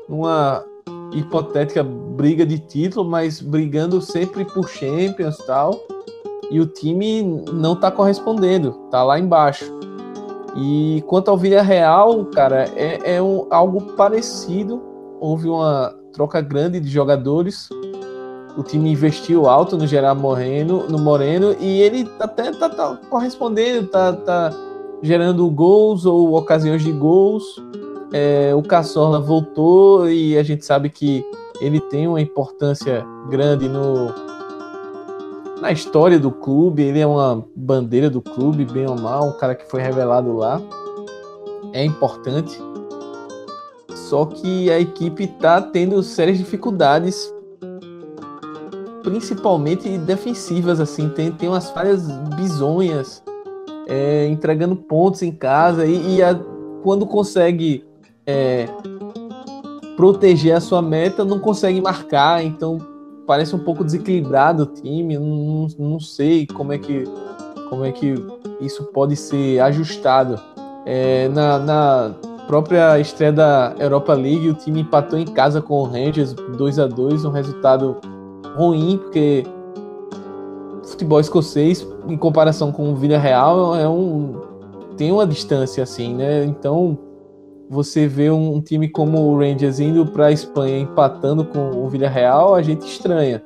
[0.08, 0.64] numa
[1.12, 5.99] hipotética briga de título, mas brigando sempre por Champions e tal
[6.50, 9.64] e o time não tá correspondendo, tá lá embaixo.
[10.56, 14.82] E quanto ao Villarreal, cara, é, é um, algo parecido.
[15.20, 17.68] Houve uma troca grande de jogadores.
[18.56, 23.86] O time investiu alto no Gerard Moreno, no Moreno e ele até tá, tá correspondendo,
[23.86, 24.52] tá, tá
[25.00, 27.44] gerando gols ou ocasiões de gols.
[28.12, 31.24] É, o Cassorla voltou e a gente sabe que
[31.60, 34.12] ele tem uma importância grande no,
[35.60, 39.54] na história do clube, ele é uma bandeira do clube, bem ou mal, um cara
[39.54, 40.60] que foi revelado lá.
[41.72, 42.58] É importante.
[43.94, 47.32] Só que a equipe está tendo sérias dificuldades,
[49.02, 53.22] principalmente defensivas, assim, tem, tem umas falhas bizonhas,
[53.86, 56.34] é, entregando pontos em casa e, e a,
[56.82, 57.84] quando consegue
[58.26, 58.66] é,
[59.96, 62.78] proteger a sua meta, não consegue marcar, então
[63.30, 65.16] parece um pouco desequilibrado o time.
[65.16, 67.04] Não, não sei como é que
[67.68, 68.12] como é que
[68.60, 70.36] isso pode ser ajustado.
[70.84, 72.14] É, na, na,
[72.48, 76.88] própria estreia da Europa League, o time empatou em casa com o Rangers 2 a
[76.88, 77.98] 2 um resultado
[78.56, 79.46] ruim, porque
[80.82, 84.40] futebol escocês, em comparação com o Villarreal, é um,
[84.96, 86.44] tem uma distância assim, né?
[86.44, 86.98] Então
[87.70, 92.56] você vê um, time como o Rangers indo para a Espanha empatando com o Villarreal,
[92.56, 93.40] a gente estranha.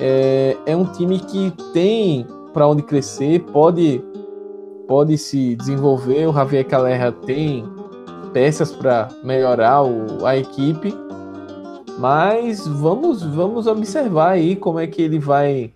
[0.00, 4.02] É, é um time que tem para onde crescer, pode
[4.88, 6.26] pode se desenvolver.
[6.26, 7.64] O Javier Calerra tem
[8.32, 10.92] peças para melhorar o, a equipe,
[12.00, 15.72] mas vamos vamos observar aí como é que ele vai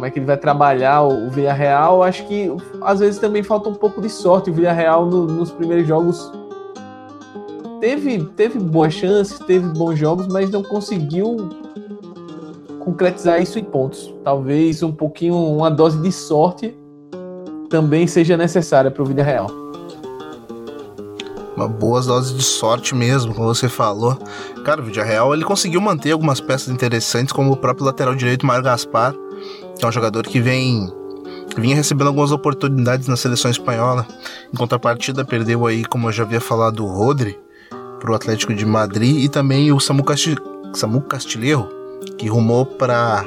[0.00, 2.02] como é que ele vai trabalhar o, Villarreal.
[2.02, 4.48] Acho que às vezes também falta um pouco de sorte.
[4.48, 6.32] O Villarreal no, nos primeiros jogos
[7.80, 11.50] teve, teve boas chances, teve bons jogos, mas não conseguiu
[12.78, 14.14] concretizar isso em pontos.
[14.24, 16.74] Talvez um pouquinho, uma dose de sorte
[17.68, 19.48] também seja necessária para o Villarreal.
[21.54, 24.16] Uma boa dose de sorte mesmo, como você falou.
[24.64, 28.64] Cara, o Villarreal ele conseguiu manter algumas peças interessantes, como o próprio lateral direito Mário
[28.64, 29.14] Gaspar,
[29.84, 30.92] é um jogador que vem
[31.58, 34.06] vinha recebendo algumas oportunidades na seleção espanhola.
[34.52, 37.38] Em contrapartida, perdeu aí, como eu já havia falado, o Rodri
[38.00, 40.36] para o Atlético de Madrid e também o Samu, Casti
[40.72, 41.68] Samu Castilheiro,
[42.16, 43.26] que rumou para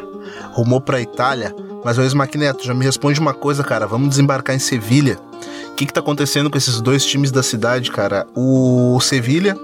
[0.54, 1.54] rumou para Itália.
[1.84, 3.86] Mas o ex-Maquineto, já me responde uma coisa, cara.
[3.86, 5.20] Vamos desembarcar em Sevilha.
[5.68, 8.26] O que, que tá acontecendo com esses dois times da cidade, cara?
[8.34, 9.58] O Sevilha,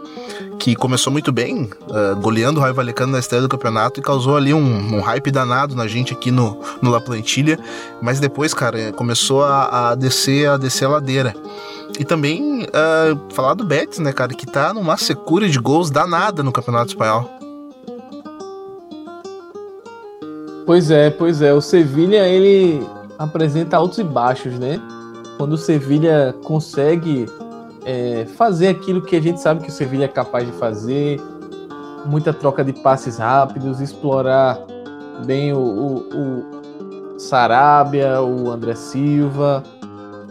[0.60, 4.36] que começou muito bem, uh, goleando o Raio Valecano na estreia do campeonato e causou
[4.36, 7.58] ali um, um, hype danado na gente aqui no, no La Plantilha.
[8.02, 11.34] Mas depois, cara, começou a, a descer a descer a ladeira.
[11.98, 16.44] E também uh, falar do Betis, né, cara, que tá numa secura de gols danada
[16.44, 17.30] no Campeonato Espanhol.
[20.66, 21.54] Pois é, pois é.
[21.54, 22.86] O Sevilha ele
[23.18, 24.80] apresenta altos e baixos, né?
[25.38, 27.26] Quando o Sevilha consegue
[27.90, 31.20] é, fazer aquilo que a gente sabe que o Sevilha é capaz de fazer,
[32.06, 34.60] muita troca de passes rápidos, explorar
[35.26, 39.64] bem o, o, o Sarabia, o André Silva,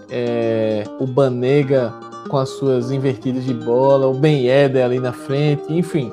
[0.09, 1.93] é, o Banega
[2.31, 6.13] com as suas invertidas de bola, o Ben Yedder ali na frente, enfim.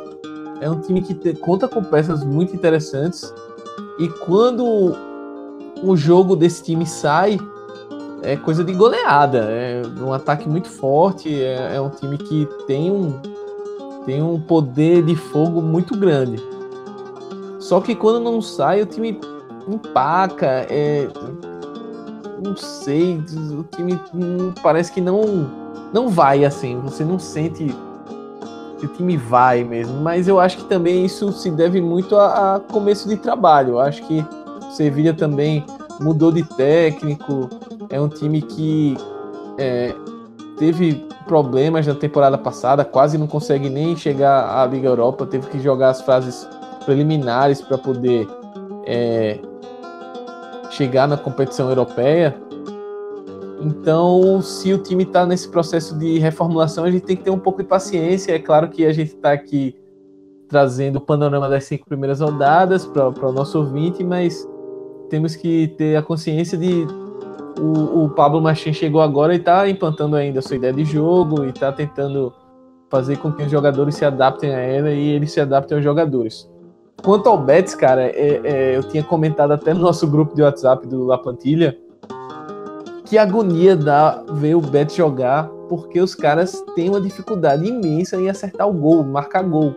[0.61, 3.31] É um time que te, conta com peças muito interessantes
[3.99, 4.95] e quando
[5.83, 7.37] o jogo desse time sai,
[8.25, 9.47] é coisa de goleada.
[9.49, 11.33] É um ataque muito forte.
[11.41, 13.19] É, é um time que tem um,
[14.05, 16.41] tem um poder de fogo muito grande.
[17.59, 19.19] Só que quando não sai, o time
[19.67, 20.65] empaca.
[20.69, 21.07] É,
[22.43, 23.23] não sei,
[23.57, 23.99] o time
[24.61, 25.49] parece que não,
[25.93, 26.79] não vai assim.
[26.81, 27.73] Você não sente
[28.79, 30.01] que o time vai mesmo.
[30.01, 33.73] Mas eu acho que também isso se deve muito a, a começo de trabalho.
[33.73, 34.25] Eu acho que
[34.71, 35.65] Sevilha também
[35.99, 37.49] mudou de técnico.
[37.89, 38.95] É um time que
[39.57, 39.93] é,
[40.57, 45.25] teve problemas na temporada passada, quase não consegue nem chegar à Liga Europa.
[45.25, 46.47] Teve que jogar as fases
[46.85, 48.27] preliminares para poder
[48.85, 49.39] é,
[50.69, 52.35] chegar na competição europeia.
[53.61, 57.39] Então, se o time está nesse processo de reformulação, a gente tem que ter um
[57.39, 58.33] pouco de paciência.
[58.33, 59.75] É claro que a gente está aqui
[60.47, 64.47] trazendo o panorama das cinco primeiras rodadas para o nosso ouvinte, mas
[65.09, 66.87] temos que ter a consciência de
[67.59, 71.45] o, o Pablo Machin chegou agora e está implantando ainda a sua ideia de jogo
[71.45, 72.33] e está tentando
[72.89, 76.49] fazer com que os jogadores se adaptem a ela e eles se adaptem aos jogadores.
[77.03, 80.87] Quanto ao Betis, cara, é, é, eu tinha comentado até no nosso grupo de WhatsApp
[80.87, 81.77] do La Plantilha
[83.05, 88.29] que agonia dá ver o Betis jogar, porque os caras têm uma dificuldade imensa em
[88.29, 89.75] acertar o gol, marcar gol.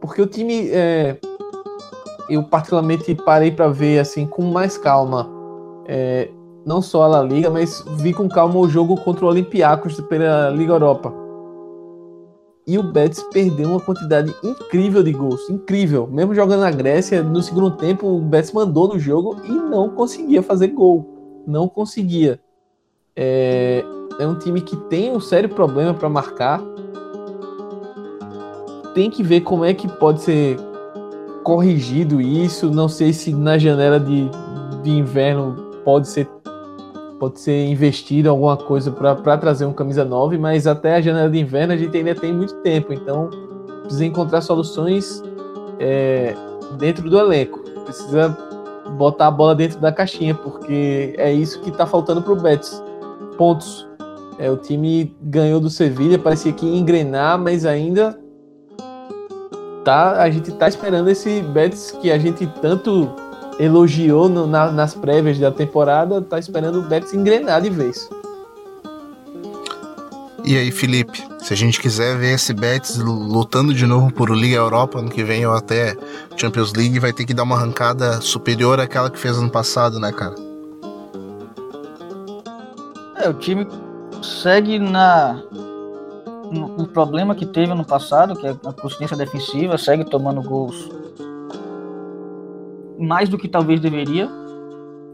[0.00, 1.18] Porque o time, é,
[2.28, 5.28] eu particularmente parei para ver assim com mais calma,
[5.86, 6.30] é,
[6.64, 10.50] não só a La Liga, mas vi com calma o jogo contra o Olympiacos pela
[10.50, 11.12] Liga Europa.
[12.66, 16.08] E o Betis perdeu uma quantidade incrível de gols, incrível.
[16.10, 20.42] Mesmo jogando na Grécia, no segundo tempo o Betis mandou no jogo e não conseguia
[20.42, 21.16] fazer gol
[21.46, 22.40] não conseguia.
[23.14, 23.84] É,
[24.18, 26.60] é um time que tem um sério problema para marcar.
[28.94, 30.58] Tem que ver como é que pode ser
[31.46, 32.68] corrigido isso.
[32.72, 34.28] Não sei se na janela de,
[34.82, 36.28] de inverno pode ser
[37.20, 41.38] pode ser investido alguma coisa para trazer um camisa 9, mas até a janela de
[41.38, 43.30] inverno a gente ainda tem muito tempo, então
[43.80, 45.22] precisa encontrar soluções
[45.78, 46.34] é,
[46.78, 47.60] dentro do elenco.
[47.84, 48.36] Precisa
[48.98, 52.82] botar a bola dentro da caixinha, porque é isso que tá faltando pro Betis.
[53.38, 53.88] Pontos.
[54.38, 58.18] É, o time ganhou do Sevilha, parecia que ia engrenar, mas ainda
[59.86, 63.08] tá, a gente tá esperando esse Betis que a gente tanto
[63.56, 68.10] elogiou no, na, nas prévias da temporada, tá esperando o Betis engrenar de vez.
[70.44, 74.56] E aí, Felipe, se a gente quiser ver esse Betis lutando de novo por Liga
[74.56, 75.96] Europa ano que vem ou até
[76.36, 80.10] Champions League, vai ter que dar uma arrancada superior àquela que fez ano passado, né,
[80.10, 80.34] cara?
[83.20, 83.66] É, o time
[84.20, 85.40] segue na
[86.78, 90.88] o problema que teve ano passado, que é a consciência defensiva, segue tomando gols
[92.98, 94.28] mais do que talvez deveria,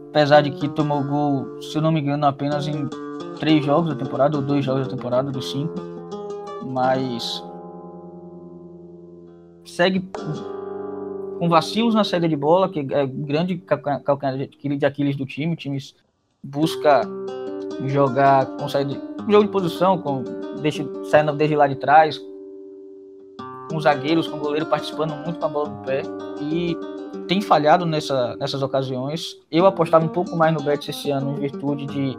[0.09, 2.87] apesar de que tomou gol, se eu não me engano, apenas em
[3.39, 5.73] três jogos da temporada, ou dois jogos da temporada, dos cinco.
[6.65, 7.43] Mas
[9.65, 10.07] segue
[11.39, 15.53] com vacilos na saída de bola, que é grande calcanhar de Aquiles do time.
[15.53, 15.77] O time
[16.41, 17.01] busca
[17.87, 20.23] jogar com saída, jogo de posição, com
[20.63, 22.19] deixa, saindo desde lá de trás,
[23.69, 26.01] com os zagueiros, com goleiro participando muito com a bola no pé.
[26.41, 26.75] E
[27.27, 29.39] tem falhado nessa, nessas ocasiões.
[29.51, 32.17] Eu apostava um pouco mais no Betis esse ano em virtude de,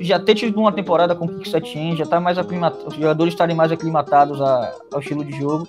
[0.00, 3.34] já ter tido uma temporada com o Kik Setien, já tá mais aclimatado, os jogadores
[3.34, 5.66] estarem mais aclimatados a, ao estilo de jogo,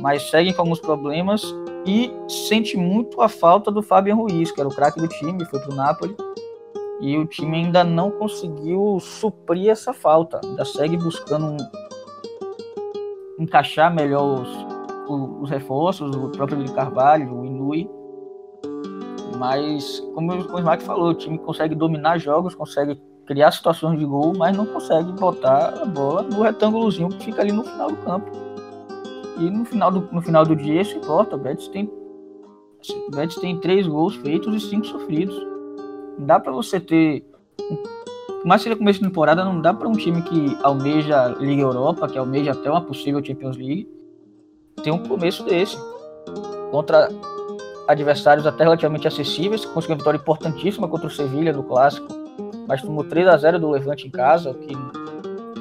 [0.00, 1.42] mas seguem com alguns problemas
[1.86, 5.60] e sente muito a falta do Fabian Ruiz, que era o craque do time, foi
[5.60, 6.16] pro Napoli.
[7.00, 10.40] E o time ainda não conseguiu suprir essa falta.
[10.44, 11.56] Ainda segue buscando um,
[13.38, 14.48] encaixar melhor os,
[15.08, 17.90] os, os reforços, o próprio de Carvalho, o Inui.
[19.38, 24.32] Mas, como, o Smack falou, o time consegue dominar jogos, consegue criar situações de gol,
[24.36, 28.30] mas não consegue botar a bola no retângulozinho que fica ali no final do campo.
[29.38, 31.34] E no final do, no final do dia isso importa.
[31.34, 31.90] O Betis tem,
[33.08, 35.53] o Betis tem três gols feitos e cinco sofridos.
[36.18, 37.24] Dá para você ter.
[38.44, 42.18] Mas seria começo de temporada, não dá para um time que almeja Liga Europa, que
[42.18, 43.88] almeja até uma possível Champions League,
[44.82, 45.76] ter um começo desse.
[46.70, 47.08] Contra
[47.88, 52.08] adversários até relativamente acessíveis, conseguiu uma vitória importantíssima contra o Sevilha no clássico,
[52.66, 54.74] mas tomou 3 a 0 do Levante em casa, que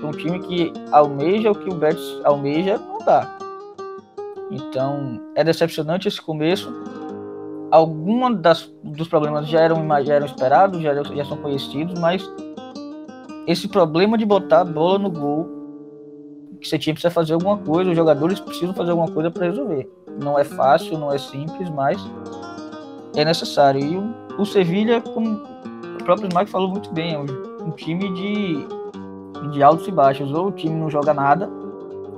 [0.05, 3.37] um time que almeja o que o Betis almeja não dá.
[4.51, 6.71] Então é decepcionante esse começo.
[7.73, 12.23] Alguns dos problemas já eram, já eram esperados, já, já são conhecidos, mas
[13.47, 15.49] esse problema de botar a bola no gol,
[16.61, 19.91] que você tinha precisa fazer alguma coisa, os jogadores precisam fazer alguma coisa para resolver.
[20.21, 21.99] Não é fácil, não é simples, mas
[23.15, 23.81] é necessário.
[23.83, 25.41] E o, o Sevilha, como
[25.99, 27.25] o próprio Mike falou muito bem, é um,
[27.65, 28.67] um time de,
[29.51, 30.31] de altos e baixos.
[30.31, 31.49] Ou o time não joga nada,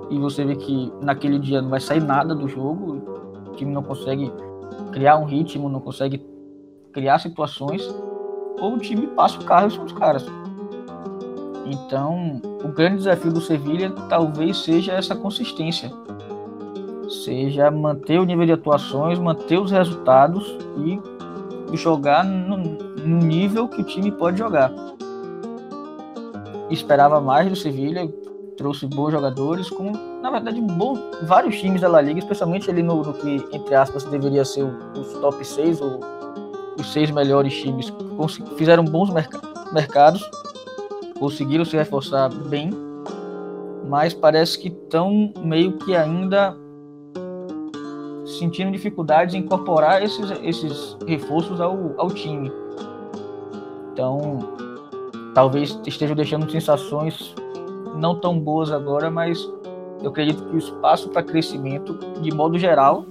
[0.10, 3.02] e você vê que naquele dia não vai sair nada do jogo,
[3.48, 4.30] o time não consegue
[4.92, 6.26] criar um ritmo, não consegue
[6.94, 7.84] criar situações,
[8.60, 10.26] ou o time passa o carro são os caras.
[11.66, 15.92] Então, o grande desafio do Sevilha talvez seja essa consistência.
[17.24, 21.00] Seja manter o nível de atuações, manter os resultados e
[21.76, 24.72] jogar no, no nível que o time pode jogar.
[26.70, 28.08] Esperava mais do Sevilha,
[28.58, 29.94] trouxe bons jogadores, como
[30.26, 34.04] na verdade bom, vários times da La Liga, especialmente ali no, no que, entre aspas,
[34.06, 34.64] deveria ser
[34.98, 36.00] os top 6 ou
[36.80, 37.94] os seis melhores times,
[38.58, 39.32] fizeram bons merc
[39.72, 40.28] mercados,
[41.20, 42.72] conseguiram se reforçar bem,
[43.88, 46.58] mas parece que estão meio que ainda
[48.40, 52.52] sentindo dificuldades em incorporar esses, esses reforços ao, ao time.
[53.94, 54.40] Então,
[55.36, 57.36] talvez estejam deixando sensações
[57.96, 59.48] não tão boas agora, mas
[60.06, 63.08] eu acredito que o espaço para crescimento, de modo geral,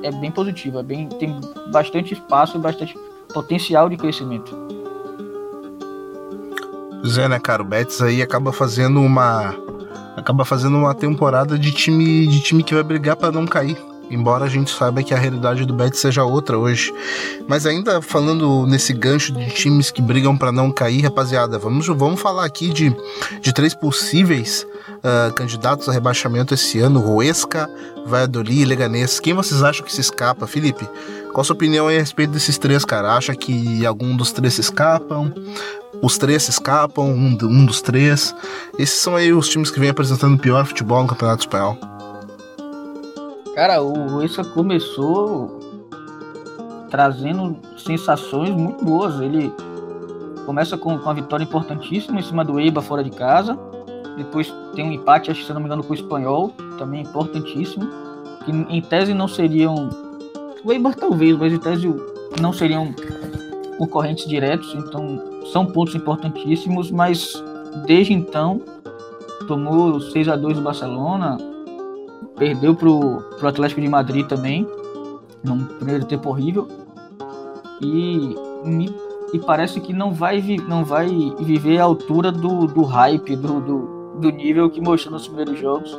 [0.00, 1.40] é bem positivo, é bem, tem
[1.72, 2.96] bastante espaço e bastante
[3.34, 4.56] potencial de crescimento.
[7.04, 9.56] Zé, né, cara, o Betis aí acaba fazendo uma
[10.16, 13.89] acaba fazendo uma temporada de time de time que vai brigar para não cair.
[14.10, 16.92] Embora a gente saiba que a realidade do Betis seja outra hoje.
[17.46, 22.20] Mas ainda falando nesse gancho de times que brigam para não cair, rapaziada, vamos, vamos
[22.20, 22.94] falar aqui de,
[23.40, 24.66] de três possíveis
[24.98, 27.68] uh, candidatos a rebaixamento esse ano: Huesca,
[28.06, 29.20] Valladolid e Leganés.
[29.20, 30.46] Quem vocês acham que se escapa?
[30.46, 30.86] Felipe,
[31.32, 33.14] qual a sua opinião a respeito desses três, cara?
[33.14, 35.32] Acha que algum dos três se escapam?
[36.02, 37.06] Os três se escapam?
[37.06, 38.34] Um, um dos três?
[38.78, 41.78] Esses são aí os times que vêm apresentando pior futebol no Campeonato Espanhol.
[43.60, 45.60] Cara, o Huesca começou
[46.88, 49.20] trazendo sensações muito boas.
[49.20, 49.52] Ele
[50.46, 53.58] começa com, com uma vitória importantíssima em cima do Eibar fora de casa.
[54.16, 57.86] Depois tem um empate, acho que se não me engano, com o Espanhol, também importantíssimo.
[58.46, 59.90] Que em tese não seriam.
[60.64, 61.94] O Eibar talvez, mas em tese
[62.40, 62.94] não seriam
[63.76, 64.74] concorrentes diretos.
[64.74, 67.34] Então são pontos importantíssimos, mas
[67.84, 68.62] desde então
[69.46, 71.36] tomou 6 a 2 do Barcelona,
[72.36, 74.66] perdeu pro, pro Atlético de Madrid também,
[75.44, 76.68] num primeiro tempo horrível.
[77.80, 78.94] E, me,
[79.32, 81.08] e parece que não vai, não vai
[81.40, 85.98] viver a altura do, do hype, do, do, do nível que mostrou nos primeiros jogos.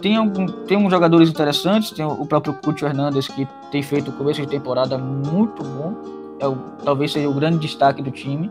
[0.00, 4.14] Tem, algum, tem uns jogadores interessantes, tem o próprio Couto Hernandes que tem feito o
[4.14, 5.94] começo de temporada muito bom,
[6.38, 8.50] é o, talvez seja o grande destaque do time.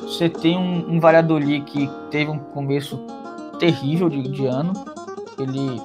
[0.00, 2.98] Você tem um, um Valladolid que teve um começo
[3.58, 4.72] terrível de, de ano,
[5.38, 5.80] ele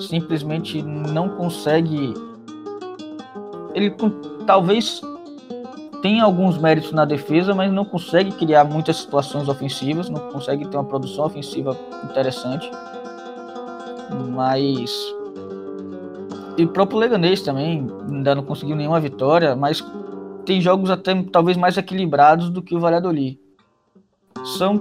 [0.00, 2.14] simplesmente não consegue.
[3.74, 3.94] Ele
[4.46, 5.00] talvez
[6.02, 10.76] tenha alguns méritos na defesa, mas não consegue criar muitas situações ofensivas, não consegue ter
[10.76, 12.70] uma produção ofensiva interessante.
[14.34, 14.90] Mas
[16.56, 19.84] e o próprio Leganês também ainda não conseguiu nenhuma vitória, mas
[20.46, 23.38] tem jogos até talvez mais equilibrados do que o Valladolid.
[24.56, 24.80] São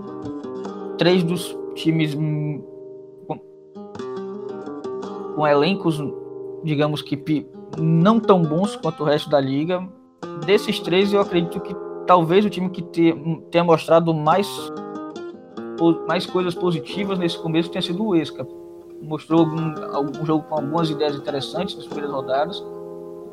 [0.98, 2.16] três dos times
[5.36, 6.02] com elencos,
[6.64, 7.46] digamos que
[7.78, 9.88] não tão bons quanto o resto da liga.
[10.46, 11.76] Desses três, eu acredito que
[12.08, 12.82] talvez o time que
[13.52, 14.48] tenha mostrado mais,
[16.08, 18.48] mais coisas positivas nesse começo tenha sido o Esca.
[19.02, 22.64] Mostrou algum, algum jogo com algumas ideias interessantes nas primeiras rodadas.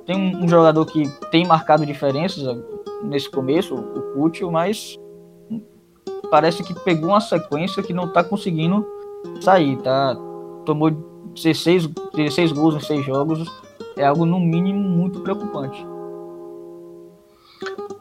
[0.05, 2.45] Tem um, um jogador que tem marcado diferenças
[3.05, 4.99] nesse começo, o Cútil, mas
[6.31, 8.85] parece que pegou uma sequência que não está conseguindo
[9.41, 10.17] sair, tá?
[10.65, 10.91] Tomou
[11.35, 13.49] 16, 16 gols em 6 jogos,
[13.97, 15.87] é algo no mínimo muito preocupante.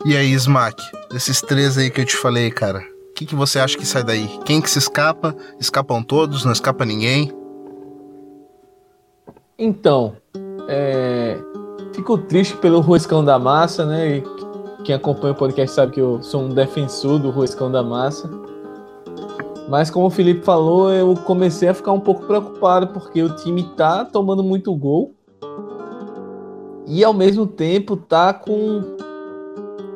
[0.03, 3.59] E aí, Smack, desses três aí que eu te falei, cara, o que, que você
[3.59, 4.27] acha que sai daí?
[4.45, 5.36] Quem que se escapa?
[5.59, 6.43] Escapam todos?
[6.43, 7.32] Não escapa ninguém?
[9.59, 10.15] Então,
[10.67, 11.38] é...
[11.93, 14.17] fico triste pelo Ruescão da Massa, né?
[14.17, 14.23] E
[14.84, 18.27] quem acompanha o podcast sabe que eu sou um defensor do Ruescão da Massa.
[19.72, 23.63] Mas como o Felipe falou, eu comecei a ficar um pouco preocupado porque o time
[23.78, 25.15] tá tomando muito gol.
[26.86, 28.82] E ao mesmo tempo tá com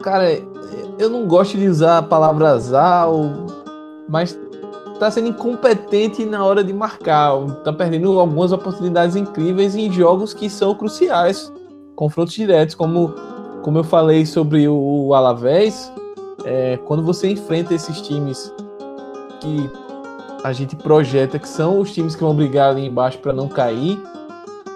[0.01, 0.29] cara,
[0.97, 3.05] eu não gosto de usar a palavra azar,
[4.07, 4.39] mas
[4.97, 7.33] tá sendo incompetente na hora de marcar,
[7.65, 11.51] tá perdendo algumas oportunidades incríveis em jogos que são cruciais,
[11.97, 13.13] confrontos diretos, como,
[13.61, 15.91] como eu falei sobre o, Alavés,
[16.45, 18.53] é, quando você enfrenta esses times
[19.45, 19.69] que
[20.43, 23.99] a gente projeta que são os times que vão brigar ali embaixo para não cair,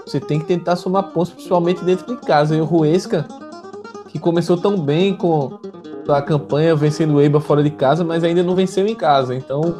[0.05, 2.55] você tem que tentar somar pontos, principalmente dentro de casa.
[2.55, 3.27] E o Ruesca
[4.07, 5.59] que começou tão bem com
[6.07, 9.35] a campanha vencendo o Eibar fora de casa, mas ainda não venceu em casa.
[9.35, 9.75] Então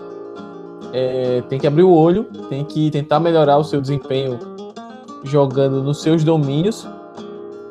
[0.94, 4.38] é, tem que abrir o olho, tem que tentar melhorar o seu desempenho
[5.24, 6.88] jogando nos seus domínios,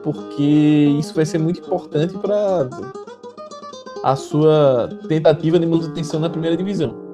[0.03, 2.69] porque isso vai ser muito importante para
[4.03, 7.08] a sua tentativa de manutenção na primeira divisão.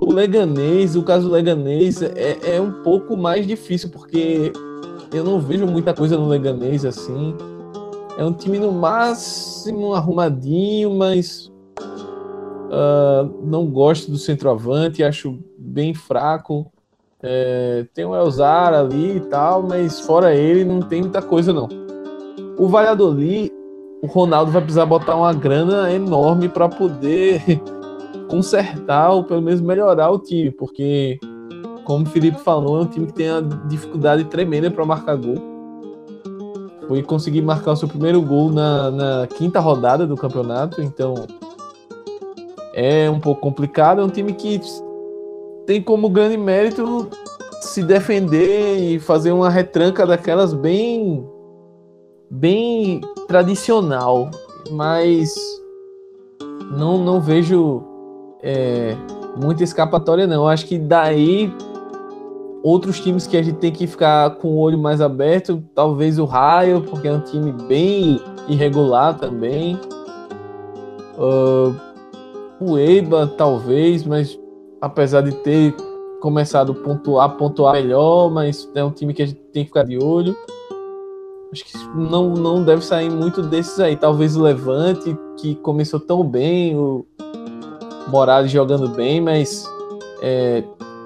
[0.00, 4.52] O Leganês, o caso Leganês é, é um pouco mais difícil, porque
[5.12, 7.34] eu não vejo muita coisa no Leganês assim.
[8.16, 16.70] É um time no máximo arrumadinho, mas uh, não gosto do centroavante, acho bem fraco.
[17.20, 21.68] É, tem o Elzar ali e tal, mas fora ele não tem muita coisa não.
[22.56, 23.52] O Valladolid,
[24.00, 27.42] o Ronaldo vai precisar botar uma grana enorme para poder
[28.28, 31.18] consertar ou pelo menos melhorar o time, porque
[31.84, 35.58] como o Felipe falou, é um time que tem uma dificuldade tremenda para marcar gol
[36.88, 41.14] foi conseguir marcar o seu primeiro gol na, na quinta rodada do campeonato, então
[42.72, 44.00] é um pouco complicado.
[44.00, 44.58] É um time que
[45.66, 47.08] tem como grande mérito
[47.60, 51.28] se defender e fazer uma retranca daquelas bem
[52.30, 54.30] bem tradicional,
[54.70, 55.34] mas
[56.70, 57.82] não não vejo
[58.42, 58.96] é,
[59.36, 60.46] muita escapatória não.
[60.46, 61.52] Acho que daí
[62.62, 66.24] Outros times que a gente tem que ficar com o olho mais aberto, talvez o
[66.24, 69.78] Raio, porque é um time bem irregular também.
[71.16, 71.74] Uh,
[72.60, 74.38] o Eiba, talvez, mas
[74.80, 75.72] apesar de ter
[76.20, 79.84] começado a pontuar, pontuar melhor, mas é um time que a gente tem que ficar
[79.84, 80.36] de olho.
[81.52, 83.96] Acho que não, não deve sair muito desses aí.
[83.96, 87.06] Talvez o Levante, que começou tão bem, o
[88.08, 89.64] Morales jogando bem, mas
[90.22, 90.62] é,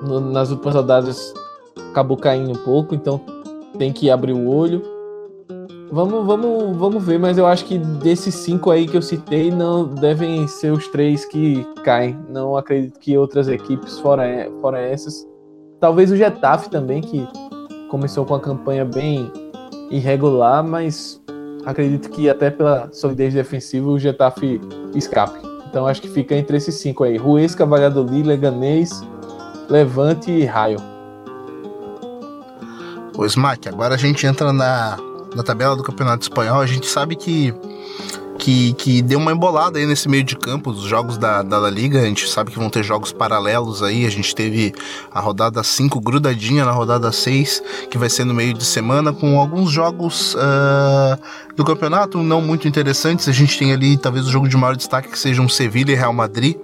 [0.07, 1.34] no, nas últimas rodadas
[1.90, 3.20] acabou caindo um pouco, então
[3.78, 4.82] tem que abrir o olho.
[5.90, 9.86] Vamos, vamos, vamos ver, mas eu acho que desses cinco aí que eu citei, não
[9.86, 12.18] devem ser os três que caem.
[12.30, 15.26] Não acredito que outras equipes, fora, fora essas.
[15.78, 17.28] Talvez o Getafe também, que
[17.90, 19.30] começou com a campanha bem
[19.90, 21.20] irregular, mas
[21.66, 24.59] acredito que até pela solidez defensiva o Getafe
[24.94, 25.51] escape.
[25.73, 28.91] Então acho que fica entre esses cinco aí: Ruesca, Valladolid, Leganês,
[29.70, 30.79] Levante e Raio.
[33.16, 34.99] Ô Smack, agora a gente entra na,
[35.35, 36.61] na tabela do Campeonato Espanhol.
[36.61, 37.55] A gente sabe que,
[38.43, 41.70] que, que deu uma embolada aí nesse meio de campo dos jogos da, da La
[41.70, 42.01] Liga.
[42.01, 44.05] A gente sabe que vão ter jogos paralelos aí.
[44.05, 44.74] A gente teve
[45.12, 49.38] a rodada 5 grudadinha na rodada 6, que vai ser no meio de semana, com
[49.38, 51.16] alguns jogos uh,
[51.55, 53.28] do campeonato não muito interessantes.
[53.28, 55.95] A gente tem ali talvez o jogo de maior destaque que seja um Sevilha e
[55.95, 56.57] Real Madrid,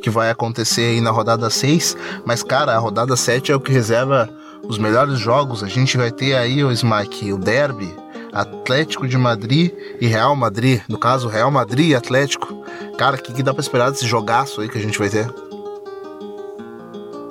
[0.00, 1.96] que vai acontecer aí na rodada 6.
[2.24, 4.30] Mas, cara, a rodada 7 é o que reserva
[4.68, 8.05] os melhores jogos, a gente vai ter aí o Smack, o Derby,
[8.40, 10.80] Atlético de Madrid e Real Madrid.
[10.88, 12.62] No caso, Real Madrid e Atlético.
[12.98, 15.26] Cara, o que, que dá pra esperar desse jogaço aí que a gente vai ter?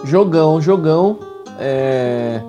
[0.03, 1.20] Jogão, jogão.
[1.60, 2.41] É...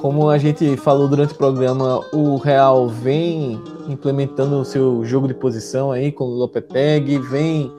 [0.00, 5.34] como a gente falou durante o programa, o Real vem implementando o seu jogo de
[5.34, 7.72] posição aí com o Lopetegui, vem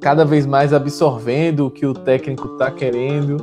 [0.00, 3.38] cada vez mais absorvendo o que o técnico está querendo.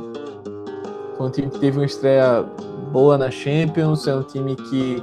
[1.16, 2.44] Foi um time que teve uma estreia
[2.92, 5.02] boa na Champions, é um time que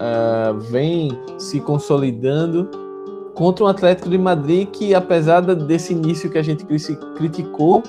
[0.00, 2.68] uh, vem se consolidando
[3.34, 6.64] contra um Atlético de Madrid que, apesar desse início que a gente
[7.16, 7.82] criticou,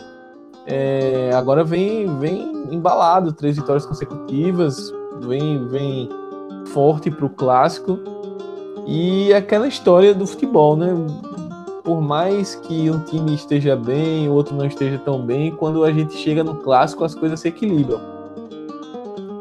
[0.65, 6.09] é, agora vem, vem embalado, três vitórias consecutivas, vem, vem
[6.67, 7.99] forte para o clássico.
[8.85, 10.93] E aquela história do futebol, né?
[11.83, 15.91] Por mais que um time esteja bem, o outro não esteja tão bem, quando a
[15.91, 17.99] gente chega no clássico as coisas se equilibram.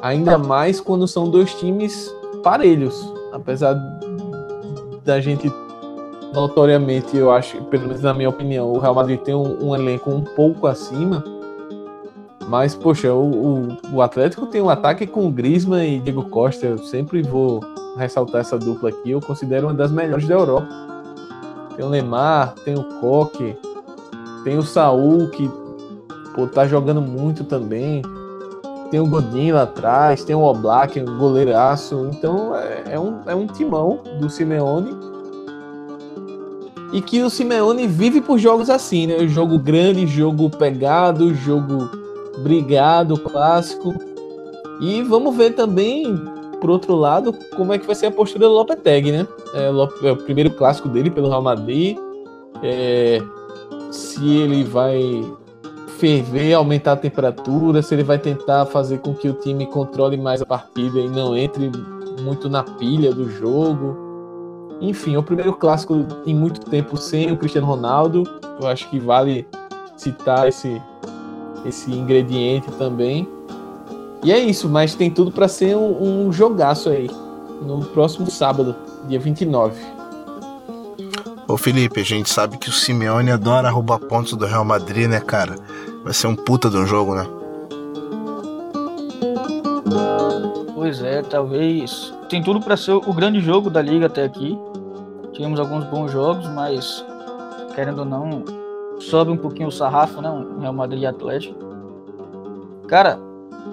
[0.03, 2.11] Ainda mais quando são dois times
[2.43, 3.13] parelhos.
[3.33, 3.75] Apesar
[5.05, 5.51] da gente
[6.33, 10.11] notoriamente, eu acho, pelo menos na minha opinião, o Real Madrid tem um, um elenco
[10.11, 11.25] um pouco acima.
[12.49, 16.67] Mas, poxa, o, o, o, Atlético tem um ataque com o Griezmann e Diego Costa.
[16.67, 17.61] Eu sempre vou
[17.97, 19.13] ressaltar essa dupla aqui.
[19.13, 20.69] Eu considero uma das melhores da Europa.
[21.77, 23.57] Tem o Lemar, tem o Coque,
[24.43, 25.49] tem o Saul, que
[26.35, 28.03] pô, tá jogando muito também.
[28.91, 32.09] Tem o Godin lá atrás, tem o Oblak, um goleiraço.
[32.13, 35.11] Então é, é, um, é um timão do Simeone
[36.93, 39.27] e que o Simeone vive por jogos assim, né?
[39.29, 41.89] Jogo grande, jogo pegado, jogo
[42.43, 43.95] brigado, clássico.
[44.81, 46.17] E vamos ver também,
[46.61, 49.27] por outro lado, como é que vai ser a postura do Lopetegui, né?
[49.55, 51.97] É, é o primeiro clássico dele pelo Real Madrid.
[52.63, 53.23] É,
[53.93, 55.25] se ele vai
[56.01, 60.41] ferver, aumentar a temperatura, se ele vai tentar fazer com que o time controle mais
[60.41, 61.71] a partida e não entre
[62.23, 64.09] muito na pilha do jogo.
[64.81, 68.23] Enfim, é o primeiro clássico em muito tempo sem o Cristiano Ronaldo.
[68.59, 69.47] Eu acho que vale
[69.95, 70.81] citar esse,
[71.67, 73.29] esse ingrediente também.
[74.25, 77.11] E é isso, mas tem tudo para ser um, um jogaço aí
[77.61, 78.75] no próximo sábado,
[79.07, 79.79] dia 29.
[81.47, 85.21] Ô Felipe, a gente sabe que o Simeone adora roubar pontos do Real Madrid, né,
[85.21, 85.57] cara?
[86.03, 87.27] Vai ser um puta de um jogo, né?
[90.75, 92.13] Pois é, talvez.
[92.29, 94.59] Tem tudo para ser o grande jogo da liga até aqui.
[95.33, 97.05] Tivemos alguns bons jogos, mas
[97.75, 98.45] querendo ou não,
[98.99, 100.29] sobe um pouquinho o sarrafo, né?
[100.61, 101.55] Real Madrid e Atlético.
[102.89, 103.19] Cara,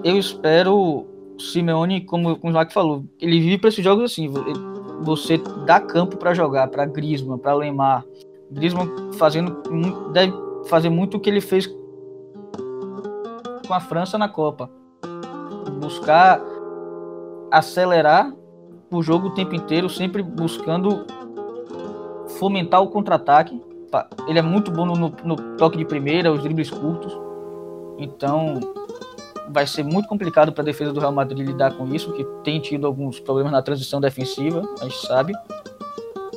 [0.04, 1.06] eu espero o
[1.38, 4.32] Simeone, como, como o Mark falou, ele vive para esses jogos assim.
[5.02, 8.04] Você dá campo para jogar, para Griezmann, para Lemar.
[8.50, 9.62] Griezmann fazendo
[10.12, 10.32] deve
[10.68, 11.66] fazer muito o que ele fez
[13.68, 14.70] com a França na Copa
[15.78, 16.40] buscar
[17.50, 18.32] acelerar
[18.90, 21.06] o jogo o tempo inteiro, sempre buscando
[22.38, 23.62] fomentar o contra-ataque.
[24.26, 27.16] Ele é muito bom no, no, toque de primeira, os dribles curtos.
[27.98, 28.60] Então
[29.50, 32.60] vai ser muito complicado para a defesa do Real Madrid lidar com isso, que tem
[32.60, 35.32] tido alguns problemas na transição defensiva, a gente sabe.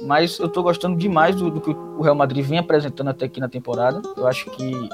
[0.03, 3.39] Mas eu estou gostando demais do, do, que o Real Madrid vem apresentando até aqui
[3.39, 4.01] na temporada.
[4.17, 4.89] Eu acho que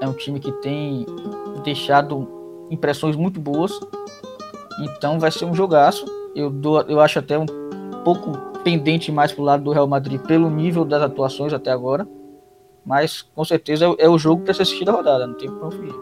[0.00, 1.06] é um time que tem
[1.64, 2.28] deixado
[2.70, 3.78] impressões muito boas.
[4.80, 6.04] Então vai ser um jogaço.
[6.34, 7.46] Eu, dou, eu acho até um
[8.04, 8.32] pouco
[8.62, 12.06] pendente mais pro lado do Real Madrid pelo nível das atuações até agora.
[12.84, 15.70] Mas com certeza é, é o jogo para ser assistido a rodada, não tem pra
[15.70, 15.94] fugir.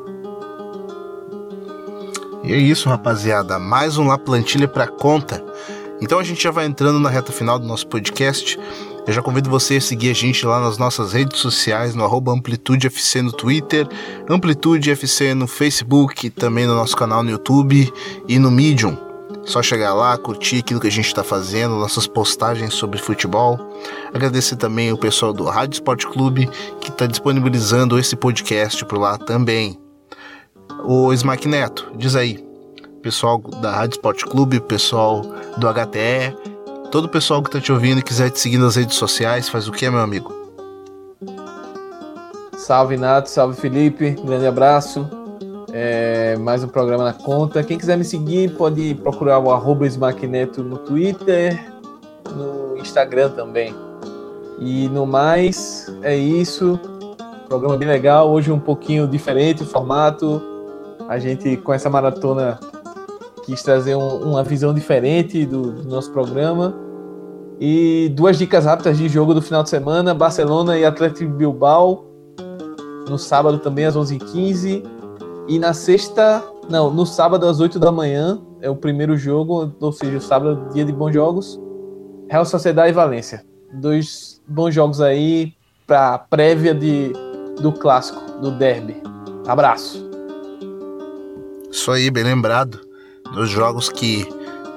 [2.42, 3.58] E é isso, rapaziada.
[3.58, 5.42] Mais um La Plantilha para conta.
[6.00, 8.58] Então a gente já vai entrando na reta final do nosso podcast.
[9.06, 12.32] Eu já convido você a seguir a gente lá nas nossas redes sociais, no arroba
[12.32, 13.86] AmplitudeFC no Twitter,
[14.28, 17.92] AmplitudeFC no Facebook, também no nosso canal no YouTube
[18.26, 18.96] e no Medium.
[19.44, 23.58] Só chegar lá, curtir aquilo que a gente está fazendo, nossas postagens sobre futebol.
[24.14, 26.48] Agradecer também o pessoal do Rádio Esporte Clube
[26.80, 29.78] que está disponibilizando esse podcast por lá também.
[30.82, 32.42] O Smack Neto, diz aí,
[33.02, 35.20] pessoal da Rádio Esporte Clube, pessoal
[35.58, 36.53] do HTE,
[36.94, 39.66] Todo o pessoal que tá te ouvindo e quiser te seguir nas redes sociais, faz
[39.66, 40.32] o que, meu amigo?
[42.56, 45.04] Salve Nato, salve Felipe, grande abraço.
[45.72, 47.64] É, mais um programa na conta.
[47.64, 51.60] Quem quiser me seguir pode procurar o arroba Smackneto no Twitter,
[52.32, 53.74] no Instagram também.
[54.60, 56.78] E no mais, é isso.
[57.48, 58.30] Programa bem legal.
[58.30, 60.40] Hoje um pouquinho diferente o formato.
[61.08, 62.60] A gente com essa maratona
[63.44, 66.74] quis trazer um, uma visão diferente do, do, nosso programa.
[67.60, 72.06] E duas dicas rápidas de jogo do final de semana: Barcelona e Atlético Bilbao.
[73.08, 74.82] No sábado também às 11h15.
[75.46, 79.92] E na sexta, não, no sábado às 8 da manhã é o primeiro jogo, ou
[79.92, 81.60] seja, o sábado, dia de bons jogos.
[82.30, 83.44] Real Sociedade e Valência.
[83.74, 85.52] Dois bons jogos aí
[85.86, 87.12] para prévia de,
[87.60, 88.96] do clássico, do derby.
[89.46, 90.08] Abraço.
[91.70, 92.83] Isso aí, bem lembrado.
[93.34, 94.26] Nos jogos que,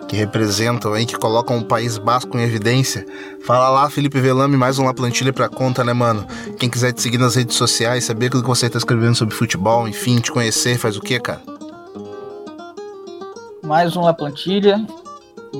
[0.07, 3.05] que representam aí, que colocam o País Basco em evidência.
[3.45, 6.25] Fala lá, Felipe Velame, mais uma plantilha pra conta, né, mano?
[6.59, 9.87] Quem quiser te seguir nas redes sociais, saber aquilo que você tá escrevendo sobre futebol,
[9.87, 11.41] enfim, te conhecer, faz o quê, cara?
[13.63, 14.85] Mais uma plantilha,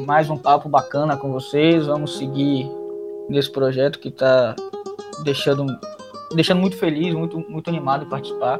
[0.06, 1.86] mais um papo bacana com vocês.
[1.86, 2.70] Vamos seguir
[3.30, 4.56] nesse projeto que tá
[5.24, 5.66] deixando,
[6.34, 8.60] deixando muito feliz, muito, muito animado participar.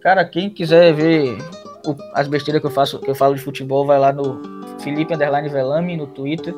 [0.00, 1.38] Cara, quem quiser ver
[1.86, 4.40] o, as besteiras que eu faço, que eu falo de futebol, vai lá no
[4.80, 6.54] Felipe Underline Velame no Twitter.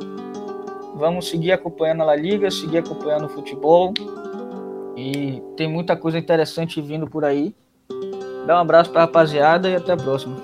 [0.96, 3.92] Vamos seguir acompanhando a La Liga, seguir acompanhando o futebol.
[4.96, 7.54] E tem muita coisa interessante vindo por aí.
[8.46, 10.36] Dá um abraço pra rapaziada e até a próxima.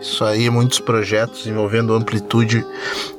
[0.00, 2.64] Isso aí, muitos projetos envolvendo amplitude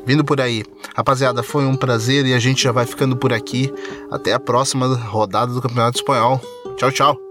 [0.06, 0.64] vindo por aí.
[0.96, 3.74] Rapaziada, foi um prazer e a gente já vai ficando por aqui.
[4.12, 6.40] Até a próxima rodada do Campeonato Espanhol.
[6.78, 7.25] Tchau, tchau.